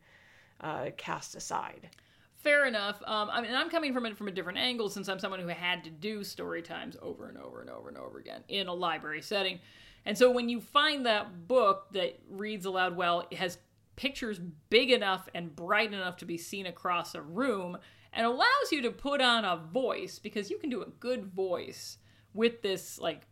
uh, 0.62 0.86
cast 0.96 1.34
aside. 1.36 1.90
Fair 2.36 2.64
enough. 2.66 3.02
Um, 3.06 3.28
I 3.30 3.42
mean, 3.42 3.54
I'm 3.54 3.68
coming 3.68 3.92
from 3.92 4.06
it 4.06 4.16
from 4.16 4.26
a 4.28 4.30
different 4.30 4.58
angle 4.58 4.88
since 4.88 5.06
I'm 5.08 5.18
someone 5.18 5.40
who 5.40 5.48
had 5.48 5.84
to 5.84 5.90
do 5.90 6.24
story 6.24 6.62
times 6.62 6.96
over 7.02 7.28
and 7.28 7.36
over 7.36 7.60
and 7.60 7.68
over 7.68 7.88
and 7.90 7.98
over 7.98 8.18
again 8.18 8.42
in 8.48 8.68
a 8.68 8.74
library 8.74 9.20
setting. 9.20 9.58
And 10.08 10.16
so 10.16 10.30
when 10.30 10.48
you 10.48 10.62
find 10.62 11.04
that 11.04 11.46
book 11.46 11.88
that 11.92 12.18
reads 12.30 12.64
aloud 12.64 12.96
well, 12.96 13.28
it 13.30 13.36
has 13.36 13.58
pictures 13.94 14.40
big 14.70 14.90
enough 14.90 15.28
and 15.34 15.54
bright 15.54 15.92
enough 15.92 16.16
to 16.16 16.24
be 16.24 16.38
seen 16.38 16.64
across 16.64 17.14
a 17.14 17.20
room 17.20 17.76
and 18.14 18.24
allows 18.24 18.72
you 18.72 18.80
to 18.80 18.90
put 18.90 19.20
on 19.20 19.44
a 19.44 19.58
voice 19.58 20.18
because 20.18 20.48
you 20.48 20.56
can 20.56 20.70
do 20.70 20.80
a 20.80 20.88
good 20.98 21.26
voice 21.26 21.98
with 22.32 22.62
this 22.62 22.98
like 22.98 23.26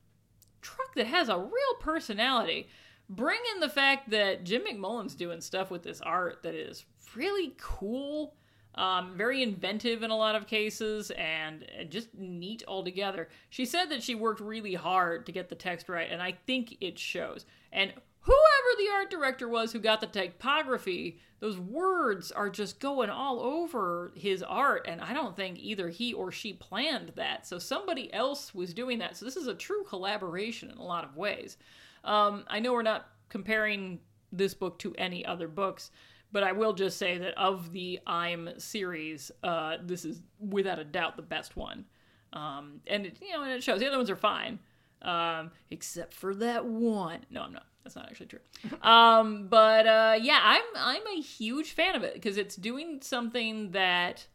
truck 0.61 0.95
that 0.97 1.07
has 1.07 1.31
a 1.31 1.39
real 1.39 1.75
personality. 1.81 2.69
Bring 3.09 3.41
in 3.55 3.61
the 3.61 3.71
fact 3.71 4.11
that 4.11 4.45
Jim 4.45 4.65
McMullen's 4.71 5.15
doing 5.15 5.41
stuff 5.41 5.71
with 5.71 5.83
this 5.83 6.03
art 6.03 6.43
that 6.43 6.55
is 6.55 6.85
really 7.15 7.55
cool, 7.57 8.35
um, 8.77 9.17
very 9.17 9.43
inventive 9.43 10.03
in 10.03 10.11
a 10.11 10.17
lot 10.17 10.35
of 10.35 10.47
cases, 10.47 11.11
and 11.12 11.65
just 11.89 12.15
neat 12.15 12.62
altogether. 12.69 13.29
She 13.51 13.65
said 13.65 13.87
that 13.87 14.03
she 14.03 14.15
worked 14.15 14.41
really 14.41 14.75
hard 14.75 15.27
to 15.27 15.33
get 15.33 15.49
the 15.49 15.55
text 15.55 15.89
right, 15.89 16.11
and 16.11 16.23
I 16.23 16.33
think 16.47 16.77
it 16.81 16.99
shows. 16.99 17.47
And 17.73 17.93
whoever 18.21 18.77
the 18.79 18.91
art 18.93 19.11
director 19.11 19.49
was 19.49 19.73
who 19.73 19.79
got 19.79 20.01
the 20.01 20.07
typography, 20.07 21.19
those 21.39 21.59
words 21.59 22.33
are 22.33 22.51
just 22.51 22.81
going 22.81 23.09
all 23.09 23.41
over 23.41 24.12
his 24.17 24.43
art, 24.43 24.87
and 24.89 25.01
I 25.01 25.15
don't 25.15 25.37
think 25.37 25.59
either 25.59 25.89
he 25.89 26.12
or 26.12 26.33
she 26.33 26.53
planned 26.53 27.12
that. 27.17 27.47
So 27.47 27.59
somebody 27.59 28.12
else 28.12 28.55
was 28.55 28.75
doing 28.75 28.99
that. 28.99 29.17
So 29.17 29.25
this 29.25 29.37
is 29.37 29.47
a 29.47 29.55
true 29.55 29.85
collaboration 29.85 30.71
in 30.71 30.79
a 30.79 30.85
lot 30.85 31.05
of 31.05 31.17
ways. 31.17 31.57
Um, 32.05 32.45
I 32.49 32.61
know 32.61 32.73
we're 32.73 32.83
not 32.83 33.09
comparing 33.29 34.01
this 34.33 34.55
book 34.55 34.79
to 34.81 34.95
any 34.97 35.25
other 35.25 35.49
books, 35.49 35.91
but 36.37 36.42
I 36.42 36.53
will 36.53 36.75
just 36.75 36.99
say 36.99 37.16
that 37.16 37.33
of 37.38 37.72
the 37.72 37.99
I'm 38.07 38.51
series, 38.59 39.33
uh, 39.42 39.79
this 39.83 40.05
is 40.05 40.20
without 40.38 40.79
a 40.79 40.85
doubt 40.85 41.16
the 41.16 41.22
best 41.22 41.57
one. 41.57 41.87
Um, 42.35 42.83
and 42.87 43.07
it, 43.07 43.16
you 43.22 43.33
know, 43.33 43.42
and 43.42 43.53
it 43.53 43.64
shows 43.64 43.81
the 43.81 43.87
other 43.87 43.96
ones 43.96 44.11
are 44.11 44.16
fine, 44.16 44.59
um, 45.01 45.51
except 45.70 46.12
for 46.12 46.35
that 46.35 46.66
one. 46.66 47.20
No, 47.31 47.40
I'm 47.40 47.55
not. 47.55 47.64
That's 47.83 47.96
not 47.96 48.11
actually 48.11 48.27
true. 48.27 48.40
Um, 48.83 49.49
but 49.49 49.87
uh, 49.87 50.18
yeah, 50.20 50.40
I'm 50.42 50.62
I'm 50.77 51.07
a 51.07 51.22
huge 51.22 51.72
fan 51.72 51.96
of 51.96 52.03
it 52.03 52.12
because 52.12 52.37
it's 52.37 52.55
doing 52.55 52.99
something 53.01 53.70
that 53.70 54.27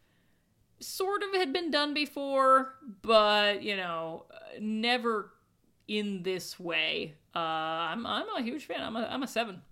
sort 0.80 1.22
of 1.22 1.32
had 1.34 1.52
been 1.52 1.70
done 1.70 1.94
before, 1.94 2.74
but 3.02 3.62
you 3.62 3.76
know, 3.76 4.26
never 4.60 5.30
in 5.86 6.24
this 6.24 6.58
way. 6.58 7.14
Uh, 7.32 7.38
I'm 7.38 8.04
I'm 8.08 8.26
a 8.36 8.42
huge 8.42 8.66
fan. 8.66 8.82
I'm 8.82 8.96
a 8.96 9.06
I'm 9.08 9.22
a 9.22 9.28
seven. 9.28 9.62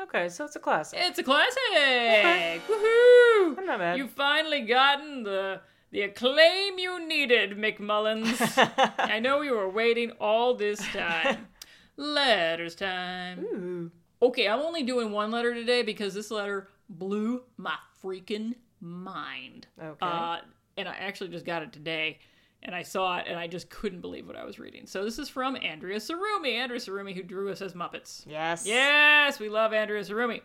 Okay, 0.00 0.28
so 0.28 0.44
it's 0.44 0.56
a 0.56 0.60
classic. 0.60 0.98
It's 1.02 1.18
a 1.18 1.22
classic. 1.22 2.62
Woohoo! 2.66 3.58
I'm 3.58 3.66
not 3.66 3.78
mad. 3.78 3.98
You've 3.98 4.10
finally 4.10 4.62
gotten 4.62 5.22
the 5.22 5.60
the 5.90 6.02
acclaim 6.02 6.78
you 6.78 7.06
needed, 7.06 7.58
McMullins. 7.58 8.38
I 8.98 9.18
know 9.18 9.42
you 9.42 9.52
were 9.52 9.68
waiting 9.68 10.12
all 10.20 10.54
this 10.54 10.80
time. 10.88 11.48
Letters 11.96 12.74
time. 12.74 13.40
Ooh. 13.40 13.90
Okay, 14.22 14.48
I'm 14.48 14.60
only 14.60 14.82
doing 14.82 15.12
one 15.12 15.30
letter 15.30 15.52
today 15.52 15.82
because 15.82 16.14
this 16.14 16.30
letter 16.30 16.68
blew 16.88 17.42
my 17.58 17.74
freaking 18.02 18.54
mind. 18.80 19.66
Okay. 19.80 19.96
Uh, 20.00 20.38
and 20.78 20.88
I 20.88 20.94
actually 20.94 21.28
just 21.28 21.44
got 21.44 21.62
it 21.62 21.72
today, 21.72 22.18
and 22.62 22.74
I 22.74 22.82
saw 22.82 23.18
it, 23.18 23.26
and 23.28 23.38
I 23.38 23.46
just 23.46 23.70
couldn't 23.70 24.00
believe 24.00 24.26
what 24.26 24.36
I 24.36 24.44
was 24.44 24.58
reading. 24.58 24.86
So 24.86 25.04
this 25.04 25.18
is 25.18 25.28
from 25.28 25.56
Andrea 25.56 25.98
Tsurumi. 25.98 26.54
Andrea 26.56 26.80
Tsurumi, 26.80 27.14
who 27.14 27.22
drew 27.22 27.50
us 27.50 27.60
as 27.62 27.74
Muppets. 27.74 28.24
Yes. 28.26 28.66
Yes, 28.66 29.38
we 29.38 29.48
love 29.48 29.72
Andrea 29.72 30.02
Tsurumi. 30.02 30.40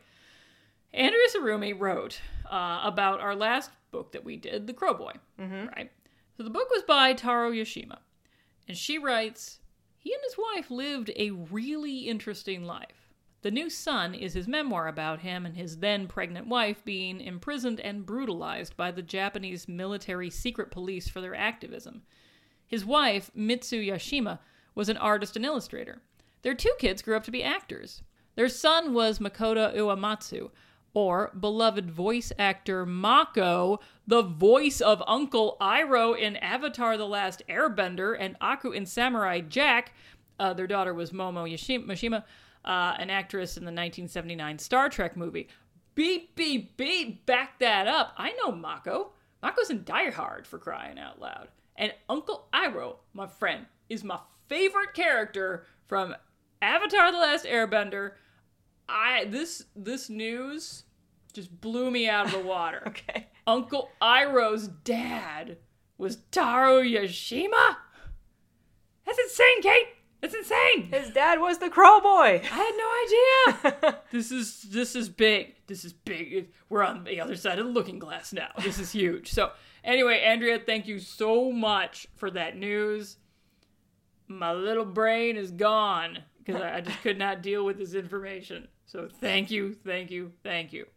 Andrea 0.94 1.28
Tsurumi 1.36 1.80
wrote 1.80 2.20
uh, 2.50 2.82
about 2.84 3.20
our 3.20 3.36
last 3.36 3.70
book 3.92 4.12
that 4.14 4.24
we 4.24 4.38
did, 4.38 4.68
The 4.68 4.74
Crow 4.74 4.94
Boy. 4.94 5.14
Right? 5.40 5.92
So 6.38 6.44
the 6.44 6.50
book 6.50 6.70
was 6.72 6.84
by 6.84 7.14
Taro 7.14 7.52
Yashima. 7.52 7.98
And 8.68 8.78
she 8.78 8.98
writes 8.98 9.60
He 9.98 10.14
and 10.14 10.22
his 10.24 10.38
wife 10.38 10.70
lived 10.72 11.12
a 11.16 11.32
really 11.32 12.00
interesting 12.08 12.64
life. 12.64 13.07
The 13.44 13.52
new 13.52 13.70
son 13.70 14.14
is 14.16 14.34
his 14.34 14.48
memoir 14.48 14.88
about 14.88 15.20
him 15.20 15.46
and 15.46 15.56
his 15.56 15.78
then 15.78 16.08
pregnant 16.08 16.48
wife 16.48 16.84
being 16.84 17.22
imprisoned 17.22 17.80
and 17.80 18.06
brutalized 18.06 18.76
by 18.76 18.92
the 18.92 19.02
Japanese 19.04 19.68
military 19.68 20.30
secret 20.30 20.72
police 20.72 21.08
for 21.08 21.22
their 21.22 21.36
activism. 21.36 22.02
His 22.68 22.84
wife, 22.84 23.32
Mitsu 23.36 23.82
Yashima, 23.82 24.40
was 24.76 24.90
an 24.90 24.98
artist 24.98 25.36
and 25.36 25.46
illustrator. 25.46 26.02
Their 26.42 26.56
two 26.56 26.74
kids 26.80 27.02
grew 27.02 27.16
up 27.16 27.24
to 27.26 27.32
be 27.32 27.44
actors. 27.44 28.02
Their 28.36 28.50
son 28.50 28.94
was 28.94 29.20
Makoto 29.20 29.74
Iwamatsu, 29.76 30.50
or 30.94 31.32
beloved 31.40 31.92
voice 31.92 32.32
actor 32.40 32.86
Mako, 32.86 33.80
the 34.08 34.24
voice 34.24 34.82
of 34.82 35.04
Uncle 35.06 35.58
Iroh 35.62 36.18
in 36.18 36.38
Avatar 36.38 36.98
The 36.98 37.08
Last 37.08 37.44
Airbender 37.48 38.16
and 38.20 38.36
Aku 38.42 38.72
in 38.72 38.86
Samurai 38.86 39.42
Jack. 39.42 39.94
Uh, 40.40 40.54
their 40.54 40.68
daughter 40.68 40.94
was 40.94 41.12
Momo 41.12 41.52
Yashim- 41.52 41.86
Mashima, 41.86 42.24
uh, 42.68 42.94
an 43.00 43.10
actress 43.10 43.58
in 43.58 43.64
the 43.64 43.70
1979 43.70 44.60
Star 44.60 44.90
Trek 44.90 45.16
movie. 45.16 45.48
Beep, 45.96 46.36
beep, 46.36 46.78
beep, 46.78 47.26
back 47.26 47.58
that 47.60 47.88
up. 47.88 48.14
I 48.18 48.34
know 48.34 48.52
Mako. 48.52 49.14
Mako's 49.42 49.72
in 49.72 49.84
Die 49.84 50.12
Hard 50.12 50.46
for 50.46 50.60
crying 50.60 51.00
out 51.00 51.20
loud. 51.20 51.48
And 51.78 51.94
Uncle 52.10 52.48
Iroh, 52.54 52.98
my 53.14 53.26
friend, 53.26 53.66
is 53.90 54.04
my 54.04 54.20
favorite 54.48 54.94
character 54.94 55.66
from 55.88 56.14
Avatar 56.62 57.12
The 57.12 57.18
Last 57.18 57.46
Airbender. 57.46 58.12
I 58.90 59.26
this 59.26 59.66
this 59.76 60.10
news 60.10 60.84
just 61.34 61.62
blew 61.62 61.90
me 61.90 62.10
out 62.10 62.26
of 62.28 62.32
the 62.32 62.40
water. 62.48 62.84
Okay. 62.88 63.28
Uncle 63.46 63.90
Iroh's 64.02 64.68
dad 64.68 65.58
was 65.98 66.18
Taro 66.32 66.82
Yashima? 66.82 67.78
That's 69.06 69.20
insane, 69.20 69.62
Kate. 69.62 69.88
That's 70.22 70.34
insane. 70.34 70.90
His 70.92 71.12
dad 71.12 71.40
was 71.40 71.60
the 71.60 71.70
Crow 71.70 72.00
Boy. 72.02 72.42
I 72.44 73.54
had 73.54 73.74
no 73.74 73.82
idea. 73.84 74.00
this 74.12 74.32
is 74.32 74.64
this 74.64 74.96
is 74.96 75.10
big. 75.10 75.56
This 75.68 75.86
is 75.86 75.94
big. 75.94 76.50
We're 76.70 76.84
on 76.84 77.04
the 77.04 77.22
other 77.22 77.36
side 77.36 77.60
of 77.60 77.68
the 77.68 77.72
looking 77.72 78.00
glass 78.00 78.34
now. 78.34 78.50
This 78.64 78.80
is 78.80 78.92
huge. 78.92 79.32
So 79.32 79.52
anyway, 79.84 80.22
Andrea, 80.22 80.60
thank 80.60 80.88
you 80.88 81.00
so 81.00 81.52
much 81.52 82.08
for 82.16 82.32
that 82.32 82.58
news. 82.58 83.18
My 84.28 84.54
little 84.54 84.86
brain 84.86 85.38
is 85.38 85.52
gone 85.52 86.20
because 86.44 86.62
I 86.62 86.78
I 86.78 86.82
just 86.82 87.02
could 87.02 87.20
not 87.20 87.44
deal 87.44 87.64
with 87.64 87.78
this 87.78 87.94
information. 87.94 88.68
So 88.86 89.08
thank 89.22 89.52
you, 89.52 89.76
thank 89.86 90.10
you, 90.10 90.32
thank 90.44 90.74
you. 90.74 90.88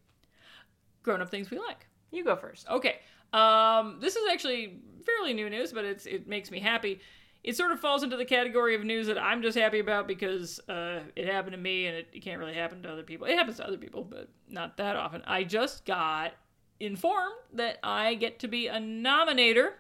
Grown 1.02 1.20
up 1.20 1.30
things 1.30 1.50
we 1.50 1.58
like. 1.58 1.86
You 2.10 2.24
go 2.24 2.36
first. 2.36 2.68
Okay. 2.68 3.00
Um, 3.32 3.98
this 4.00 4.16
is 4.16 4.22
actually 4.32 4.80
fairly 5.04 5.34
new 5.34 5.48
news, 5.50 5.72
but 5.72 5.84
it's 5.84 6.06
it 6.06 6.26
makes 6.26 6.50
me 6.50 6.58
happy. 6.58 7.00
It 7.42 7.56
sort 7.56 7.72
of 7.72 7.80
falls 7.80 8.02
into 8.02 8.16
the 8.16 8.24
category 8.24 8.74
of 8.74 8.84
news 8.84 9.06
that 9.06 9.18
I'm 9.18 9.40
just 9.40 9.56
happy 9.56 9.78
about 9.78 10.06
because 10.06 10.60
uh, 10.68 11.00
it 11.16 11.26
happened 11.26 11.52
to 11.52 11.58
me 11.58 11.86
and 11.86 11.96
it, 11.96 12.22
can't 12.22 12.38
really 12.38 12.54
happen 12.54 12.82
to 12.82 12.90
other 12.90 13.02
people. 13.02 13.26
It 13.26 13.36
happens 13.36 13.56
to 13.56 13.66
other 13.66 13.78
people, 13.78 14.04
but 14.04 14.28
not 14.48 14.76
that 14.76 14.96
often. 14.96 15.22
I 15.26 15.44
just 15.44 15.86
got 15.86 16.32
informed 16.80 17.34
that 17.54 17.78
I 17.82 18.14
get 18.14 18.38
to 18.40 18.48
be 18.48 18.66
a 18.66 18.76
nominator 18.76 19.72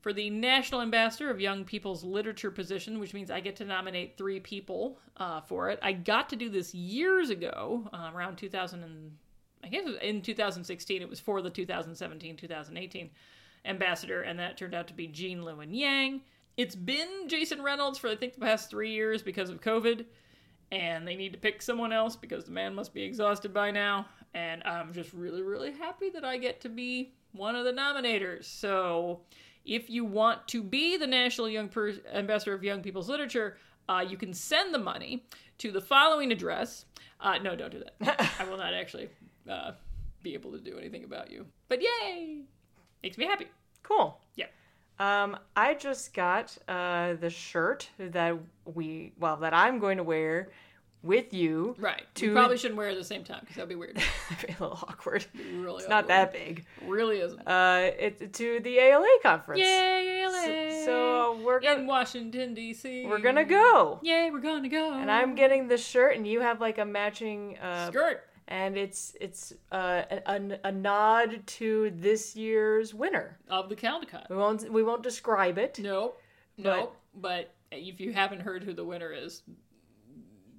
for 0.00 0.12
the 0.12 0.30
National 0.30 0.82
Ambassador 0.82 1.30
of 1.30 1.40
Young 1.40 1.64
People's 1.64 2.04
Literature 2.04 2.50
position, 2.50 2.98
which 2.98 3.14
means 3.14 3.30
I 3.30 3.40
get 3.40 3.56
to 3.56 3.64
nominate 3.64 4.16
three 4.16 4.40
people 4.40 4.98
uh, 5.16 5.40
for 5.40 5.70
it. 5.70 5.78
I 5.82 5.92
got 5.92 6.28
to 6.28 6.36
do 6.36 6.50
this 6.50 6.74
years 6.74 7.30
ago, 7.30 7.88
uh, 7.92 8.10
around 8.14 8.36
2000 8.36 8.84
and 8.84 9.12
I 9.64 9.68
guess 9.68 9.84
in 10.02 10.22
2016. 10.22 11.02
It 11.02 11.08
was 11.08 11.20
for 11.20 11.42
the 11.42 11.50
2017-2018 11.50 13.10
ambassador, 13.64 14.22
and 14.22 14.38
that 14.38 14.56
turned 14.56 14.74
out 14.74 14.88
to 14.88 14.94
be 14.94 15.06
Gene 15.06 15.40
Luen 15.40 15.68
Yang. 15.70 16.22
It's 16.58 16.74
been 16.74 17.28
Jason 17.28 17.62
Reynolds 17.62 17.98
for 17.98 18.08
I 18.08 18.16
think 18.16 18.34
the 18.34 18.40
past 18.40 18.68
three 18.68 18.90
years 18.90 19.22
because 19.22 19.48
of 19.48 19.60
COVID, 19.60 20.04
and 20.72 21.06
they 21.06 21.14
need 21.14 21.32
to 21.32 21.38
pick 21.38 21.62
someone 21.62 21.92
else 21.92 22.16
because 22.16 22.44
the 22.44 22.50
man 22.50 22.74
must 22.74 22.92
be 22.92 23.04
exhausted 23.04 23.54
by 23.54 23.70
now. 23.70 24.06
And 24.34 24.64
I'm 24.64 24.92
just 24.92 25.12
really, 25.12 25.40
really 25.40 25.70
happy 25.70 26.10
that 26.10 26.24
I 26.24 26.36
get 26.36 26.60
to 26.62 26.68
be 26.68 27.12
one 27.30 27.54
of 27.54 27.64
the 27.64 27.72
nominators. 27.72 28.44
So, 28.46 29.20
if 29.64 29.88
you 29.88 30.04
want 30.04 30.48
to 30.48 30.64
be 30.64 30.96
the 30.96 31.06
National 31.06 31.48
Young 31.48 31.68
per- 31.68 31.94
Ambassador 32.12 32.54
of 32.54 32.64
Young 32.64 32.82
People's 32.82 33.08
Literature, 33.08 33.56
uh, 33.88 34.04
you 34.06 34.16
can 34.16 34.34
send 34.34 34.74
the 34.74 34.78
money 34.80 35.24
to 35.58 35.70
the 35.70 35.80
following 35.80 36.32
address. 36.32 36.86
Uh, 37.20 37.38
no, 37.38 37.54
don't 37.54 37.70
do 37.70 37.84
that. 38.00 38.32
I 38.40 38.44
will 38.50 38.58
not 38.58 38.74
actually 38.74 39.08
uh, 39.48 39.72
be 40.24 40.34
able 40.34 40.50
to 40.50 40.58
do 40.58 40.76
anything 40.76 41.04
about 41.04 41.30
you. 41.30 41.46
But 41.68 41.82
yay! 41.82 42.42
Makes 43.04 43.16
me 43.16 43.26
happy. 43.26 43.46
Cool. 43.84 44.18
Yeah. 44.34 44.46
Um, 44.98 45.36
I 45.56 45.74
just 45.74 46.12
got 46.12 46.56
uh, 46.66 47.14
the 47.14 47.30
shirt 47.30 47.88
that 47.98 48.36
we, 48.64 49.12
well, 49.18 49.36
that 49.38 49.54
I'm 49.54 49.78
going 49.78 49.98
to 49.98 50.02
wear 50.02 50.50
with 51.02 51.32
you. 51.32 51.76
Right. 51.78 52.02
To 52.16 52.26
you 52.26 52.32
probably 52.32 52.56
shouldn't 52.58 52.76
wear 52.76 52.88
it 52.88 52.92
at 52.92 52.98
the 52.98 53.04
same 53.04 53.22
time 53.22 53.38
because 53.40 53.56
that'd 53.56 53.68
be 53.68 53.76
weird. 53.76 53.94
be 54.46 54.48
a 54.48 54.50
little 54.60 54.78
awkward. 54.82 55.24
really 55.54 55.78
It's 55.78 55.88
not 55.88 56.08
that 56.08 56.32
big. 56.32 56.64
Really 56.84 57.20
isn't. 57.20 57.46
Uh, 57.46 57.90
it 57.98 58.32
to 58.34 58.60
the 58.60 58.78
ALA 58.78 59.06
conference. 59.22 59.60
Yay, 59.60 60.26
So, 60.30 60.84
so 60.84 61.32
uh, 61.32 61.44
we're 61.44 61.58
in 61.58 61.64
gonna 61.64 61.84
Washington 61.84 62.54
D.C. 62.54 63.06
we're 63.06 63.20
gonna 63.20 63.44
go, 63.44 64.00
Yay, 64.02 64.30
we're 64.32 64.40
gonna 64.40 64.68
go. 64.68 64.94
and 64.94 65.10
I'm 65.10 65.34
getting 65.34 65.68
the 65.68 65.78
shirt, 65.78 66.16
and 66.16 66.26
you 66.26 66.40
have 66.40 66.60
like 66.60 66.78
a 66.78 66.84
matching 66.84 67.56
uh, 67.58 67.88
skirt. 67.88 68.24
And 68.50 68.78
it's 68.78 69.14
it's 69.20 69.52
uh, 69.70 70.02
a, 70.26 70.58
a, 70.64 70.72
nod 70.72 71.46
to 71.46 71.92
this 71.94 72.34
year's 72.34 72.94
winner. 72.94 73.38
of 73.50 73.68
the 73.68 73.76
Caldecott. 73.76 74.30
We 74.30 74.36
won't 74.36 74.72
we 74.72 74.82
won't 74.82 75.02
describe 75.02 75.58
it. 75.58 75.78
Nope. 75.78 76.18
Nope. 76.56 76.96
But 77.14 77.54
if 77.70 78.00
you 78.00 78.12
haven't 78.14 78.40
heard 78.40 78.64
who 78.64 78.72
the 78.72 78.84
winner 78.84 79.12
is, 79.12 79.42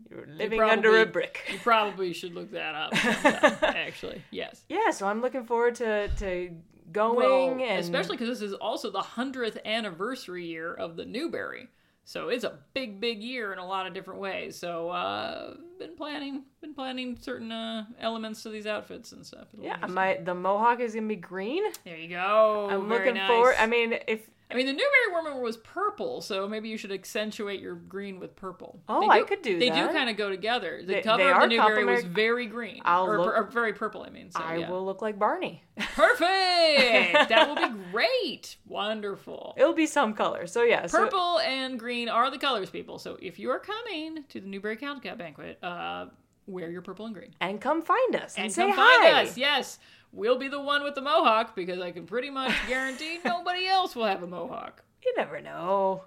You're 0.10 0.28
living 0.28 0.60
probably- 0.60 0.78
under 0.78 1.02
a 1.02 1.06
brick. 1.08 1.40
you 1.52 1.58
probably 1.60 2.14
should 2.14 2.36
look 2.36 2.52
that 2.52 2.76
up. 2.76 2.96
sometime, 2.96 3.58
actually, 3.76 4.22
yes. 4.30 4.62
Yeah, 4.70 4.92
so 4.92 5.08
I'm 5.08 5.22
looking 5.22 5.46
forward 5.46 5.76
to 5.76 6.10
to 6.20 6.52
going 6.92 7.16
Well, 7.18 7.52
and 7.70 7.80
especially 7.80 8.18
because 8.18 8.40
this 8.40 8.48
is 8.48 8.54
also 8.54 8.92
the 8.92 9.02
hundredth 9.02 9.58
anniversary 9.66 10.46
year 10.46 10.74
of 10.74 10.96
the 10.96 11.06
Newbery, 11.06 11.70
so 12.10 12.30
it's 12.30 12.44
a 12.44 12.58
big, 12.74 13.00
big 13.00 13.22
year 13.22 13.54
in 13.54 13.60
a 13.60 13.68
lot 13.68 13.86
of 13.86 13.94
different 13.94 14.20
ways. 14.20 14.58
So, 14.58 14.90
uh, 14.90 15.54
been 15.78 15.96
planning, 15.96 16.42
been 16.60 16.74
planning 16.74 17.16
certain 17.22 17.52
uh, 17.52 17.86
elements 18.00 18.42
to 18.42 18.50
these 18.50 18.66
outfits 18.66 19.12
and 19.12 19.24
stuff. 19.24 19.46
It'll 19.54 19.64
yeah, 19.64 19.86
my 19.88 20.20
the 20.24 20.34
mohawk 20.34 20.80
is 20.80 20.96
gonna 20.96 21.06
be 21.06 21.16
green. 21.16 21.62
There 21.86 21.96
you 21.96 22.10
go. 22.10 22.68
I'm 22.72 22.90
Very 22.90 23.06
looking 23.06 23.14
nice. 23.14 23.28
forward. 23.28 23.54
I 23.60 23.68
mean, 23.68 24.00
if 24.08 24.28
I 24.52 24.56
mean, 24.56 24.66
the 24.66 24.74
Newbery 24.74 25.12
woman 25.14 25.42
was 25.44 25.58
purple, 25.58 26.22
so 26.22 26.48
maybe 26.48 26.70
you 26.70 26.78
should 26.78 26.92
accentuate 26.92 27.60
your 27.60 27.76
green 27.76 28.20
with 28.20 28.36
purple. 28.36 28.82
Oh, 28.90 29.02
They 29.02 29.08
I 29.08 29.22
could 29.22 29.44
do 29.44 29.54
that. 29.54 29.60
They 29.60 29.70
that. 29.70 29.88
do 29.92 29.94
kind 29.96 30.10
of 30.10 30.18
go 30.18 30.30
together. 30.32 30.80
The 30.82 30.94
They- 30.96 31.02
cover 31.02 31.24
they 31.24 31.30
of 31.32 31.42
the 31.42 31.48
Newbery 31.48 31.86
was 31.86 32.04
very 32.04 32.48
green, 32.48 32.82
I'll 32.84 33.06
or, 33.06 33.20
look- 33.20 33.38
or 33.38 33.44
very 33.44 33.74
purple. 33.74 34.02
I 34.02 34.10
mean, 34.10 34.32
so, 34.32 34.40
I 34.42 34.56
yeah. 34.58 34.70
will 34.72 34.84
look 34.84 35.04
like 35.04 35.20
Barney, 35.20 35.64
Perfect. 35.78 37.30
that 37.30 37.46
will 37.48 37.56
be 37.56 37.84
great. 37.92 38.58
Wonderful. 38.66 39.54
it'll 39.58 39.74
be 39.74 39.86
some 39.86 40.14
color. 40.14 40.48
So 40.48 40.64
yeah, 40.64 40.86
so- 40.88 40.98
Purple 41.04 41.40
and 41.40 41.80
green 41.80 42.10
are 42.10 42.32
the 42.32 42.38
colors, 42.38 42.70
people. 42.70 42.98
So 43.00 43.18
if 43.22 43.40
you 43.40 43.50
are 43.52 43.60
coming 43.60 44.24
to 44.30 44.40
the 44.42 44.48
Newbery 44.48 44.78
Caldecott 44.78 45.18
banquet, 45.18 45.60
uh, 45.64 46.08
wear 46.48 46.72
your 46.72 46.82
purple 46.82 47.06
and 47.06 47.14
green. 47.14 47.34
and 47.42 47.62
come 47.62 47.82
find 47.84 48.16
us 48.16 48.36
and, 48.36 48.46
And 48.46 48.54
say 48.54 48.64
come 48.64 48.72
hi. 48.76 49.12
find 49.12 49.28
us. 49.28 49.38
Yes, 49.38 49.78
we'll 50.12 50.38
be 50.38 50.48
the 50.48 50.62
one 50.62 50.84
with 50.84 50.96
the 50.96 51.02
mohawk 51.02 51.56
because 51.56 51.80
I 51.80 51.92
can 51.92 52.06
pretty 52.06 52.30
much 52.30 52.54
guarantee 52.68 53.20
nobody 53.24 53.68
else 53.68 53.96
will 53.96 54.06
have 54.06 54.24
a 54.24 54.28
mohawk. 54.28 54.84
You 55.06 55.14
never 55.18 55.42
know. 55.42 56.04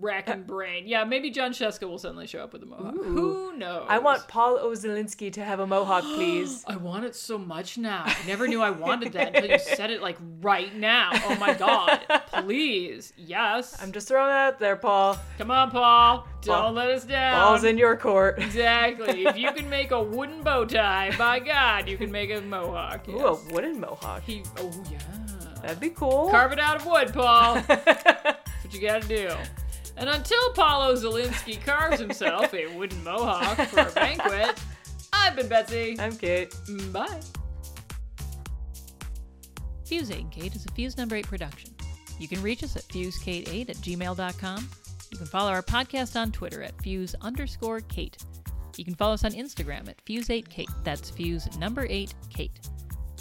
Racking 0.00 0.44
brain. 0.44 0.84
Yeah, 0.86 1.04
maybe 1.04 1.30
Jon 1.30 1.52
Scieszka 1.52 1.88
will 1.88 1.98
suddenly 1.98 2.26
show 2.26 2.42
up 2.42 2.52
with 2.52 2.62
a 2.62 2.66
mohawk. 2.66 2.94
Who 2.94 3.56
knows? 3.56 3.86
I 3.88 3.98
want 3.98 4.26
Paul 4.26 4.58
O. 4.58 4.70
Zelinsky 4.70 5.32
to 5.34 5.44
have 5.44 5.60
a 5.60 5.66
mohawk, 5.66 6.02
please. 6.14 6.64
I 6.66 6.76
want 6.76 7.04
it 7.04 7.14
so 7.14 7.36
much 7.36 7.76
now. 7.76 8.04
I 8.06 8.16
never 8.26 8.48
knew 8.48 8.62
I 8.62 8.70
wanted 8.70 9.12
that 9.12 9.34
until 9.34 9.50
you 9.50 9.58
said 9.58 9.90
it 9.90 10.00
like 10.00 10.16
right 10.40 10.74
now. 10.74 11.10
Oh 11.12 11.36
my 11.36 11.54
god. 11.54 12.00
Please. 12.44 13.12
Yes. 13.16 13.80
I'm 13.82 13.92
just 13.92 14.08
throwing 14.08 14.28
that 14.28 14.54
out 14.54 14.58
there, 14.58 14.76
Paul. 14.76 15.18
Come 15.38 15.50
on, 15.50 15.70
Paul. 15.70 16.26
Don't 16.40 16.54
Paul- 16.56 16.72
let 16.72 16.90
us 16.90 17.04
down. 17.04 17.40
Ball's 17.40 17.64
in 17.64 17.76
your 17.76 17.96
court. 17.96 18.38
Exactly. 18.42 19.26
if 19.26 19.36
you 19.36 19.52
can 19.52 19.68
make 19.68 19.90
a 19.90 20.02
wooden 20.02 20.42
bow 20.42 20.64
tie, 20.64 21.14
by 21.16 21.38
God, 21.38 21.88
you 21.88 21.98
can 21.98 22.10
make 22.10 22.30
a 22.30 22.40
mohawk. 22.40 23.06
Ooh, 23.08 23.18
a 23.18 23.34
wooden 23.52 23.78
mohawk. 23.80 24.22
He, 24.22 24.42
oh 24.58 24.70
yeah. 24.90 24.98
That'd 25.62 25.78
be 25.78 25.90
cool. 25.90 26.30
Carve 26.30 26.52
it 26.52 26.58
out 26.58 26.76
of 26.76 26.86
wood, 26.86 27.12
Paul. 27.12 27.54
That's 27.68 28.64
what 28.64 28.74
you 28.74 28.80
gotta 28.80 29.06
do. 29.06 29.30
And 29.96 30.08
until 30.08 30.52
Paul 30.54 30.90
O. 30.90 30.94
Zelinsky 30.94 31.62
carves 31.64 32.00
himself 32.00 32.52
a 32.54 32.66
wooden 32.68 33.02
mohawk 33.04 33.58
for 33.68 33.80
a 33.80 33.92
banquet, 33.92 34.60
I've 35.12 35.36
been 35.36 35.48
Betsy. 35.48 35.96
I'm 35.98 36.16
Kate. 36.16 36.54
Bye. 36.92 37.20
Fuse 39.84 40.10
8 40.10 40.20
and 40.20 40.30
Kate 40.30 40.54
is 40.56 40.64
a 40.64 40.72
Fuse 40.72 40.96
number 40.96 41.16
8 41.16 41.26
production. 41.26 41.70
You 42.18 42.26
can 42.26 42.40
reach 42.40 42.62
us 42.62 42.76
at 42.76 42.82
fusekate8 42.84 43.68
at 43.68 43.76
gmail.com. 43.76 44.68
You 45.10 45.18
can 45.18 45.26
follow 45.26 45.50
our 45.50 45.62
podcast 45.62 46.18
on 46.18 46.32
Twitter 46.32 46.62
at 46.62 46.80
fuse 46.80 47.14
underscore 47.20 47.80
Kate. 47.80 48.16
You 48.76 48.84
can 48.84 48.94
follow 48.94 49.12
us 49.12 49.24
on 49.24 49.32
Instagram 49.32 49.88
at 49.88 50.02
fuse8kate. 50.06 50.70
That's 50.84 51.10
fuse 51.10 51.54
number 51.58 51.86
8 51.90 52.14
Kate. 52.30 52.58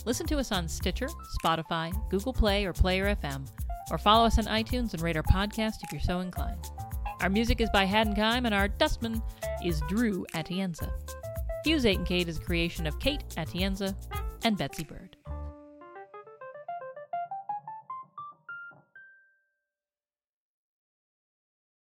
Listen 0.06 0.26
to 0.28 0.38
us 0.38 0.52
on 0.52 0.68
Stitcher, 0.68 1.10
Spotify, 1.44 1.92
Google 2.10 2.34
Play, 2.34 2.66
or 2.66 2.74
Player 2.74 3.16
FM, 3.16 3.48
or 3.92 3.98
follow 3.98 4.26
us 4.26 4.40
on 4.40 4.46
iTunes 4.46 4.94
and 4.94 5.02
rate 5.02 5.18
our 5.18 5.24
podcast 5.24 5.84
if 5.84 5.92
you're 5.92 6.02
so 6.02 6.20
inclined. 6.20 6.66
Our 7.22 7.30
music 7.30 7.62
is 7.62 7.70
by 7.72 7.86
Haddon 7.86 8.16
Kime, 8.16 8.46
and 8.46 8.54
our 8.56 8.68
dustman 8.68 9.22
is 9.64 9.82
Drew 9.90 10.26
Atienza. 10.34 10.90
Fuse 11.64 11.86
8 11.86 11.98
and 12.00 12.08
Kate 12.08 12.28
is 12.28 12.38
a 12.38 12.42
creation 12.42 12.88
of 12.88 13.00
Kate 13.00 13.24
Atienza 13.38 13.96
and 14.44 14.58
Betsy 14.58 14.84
Bird. 14.84 15.11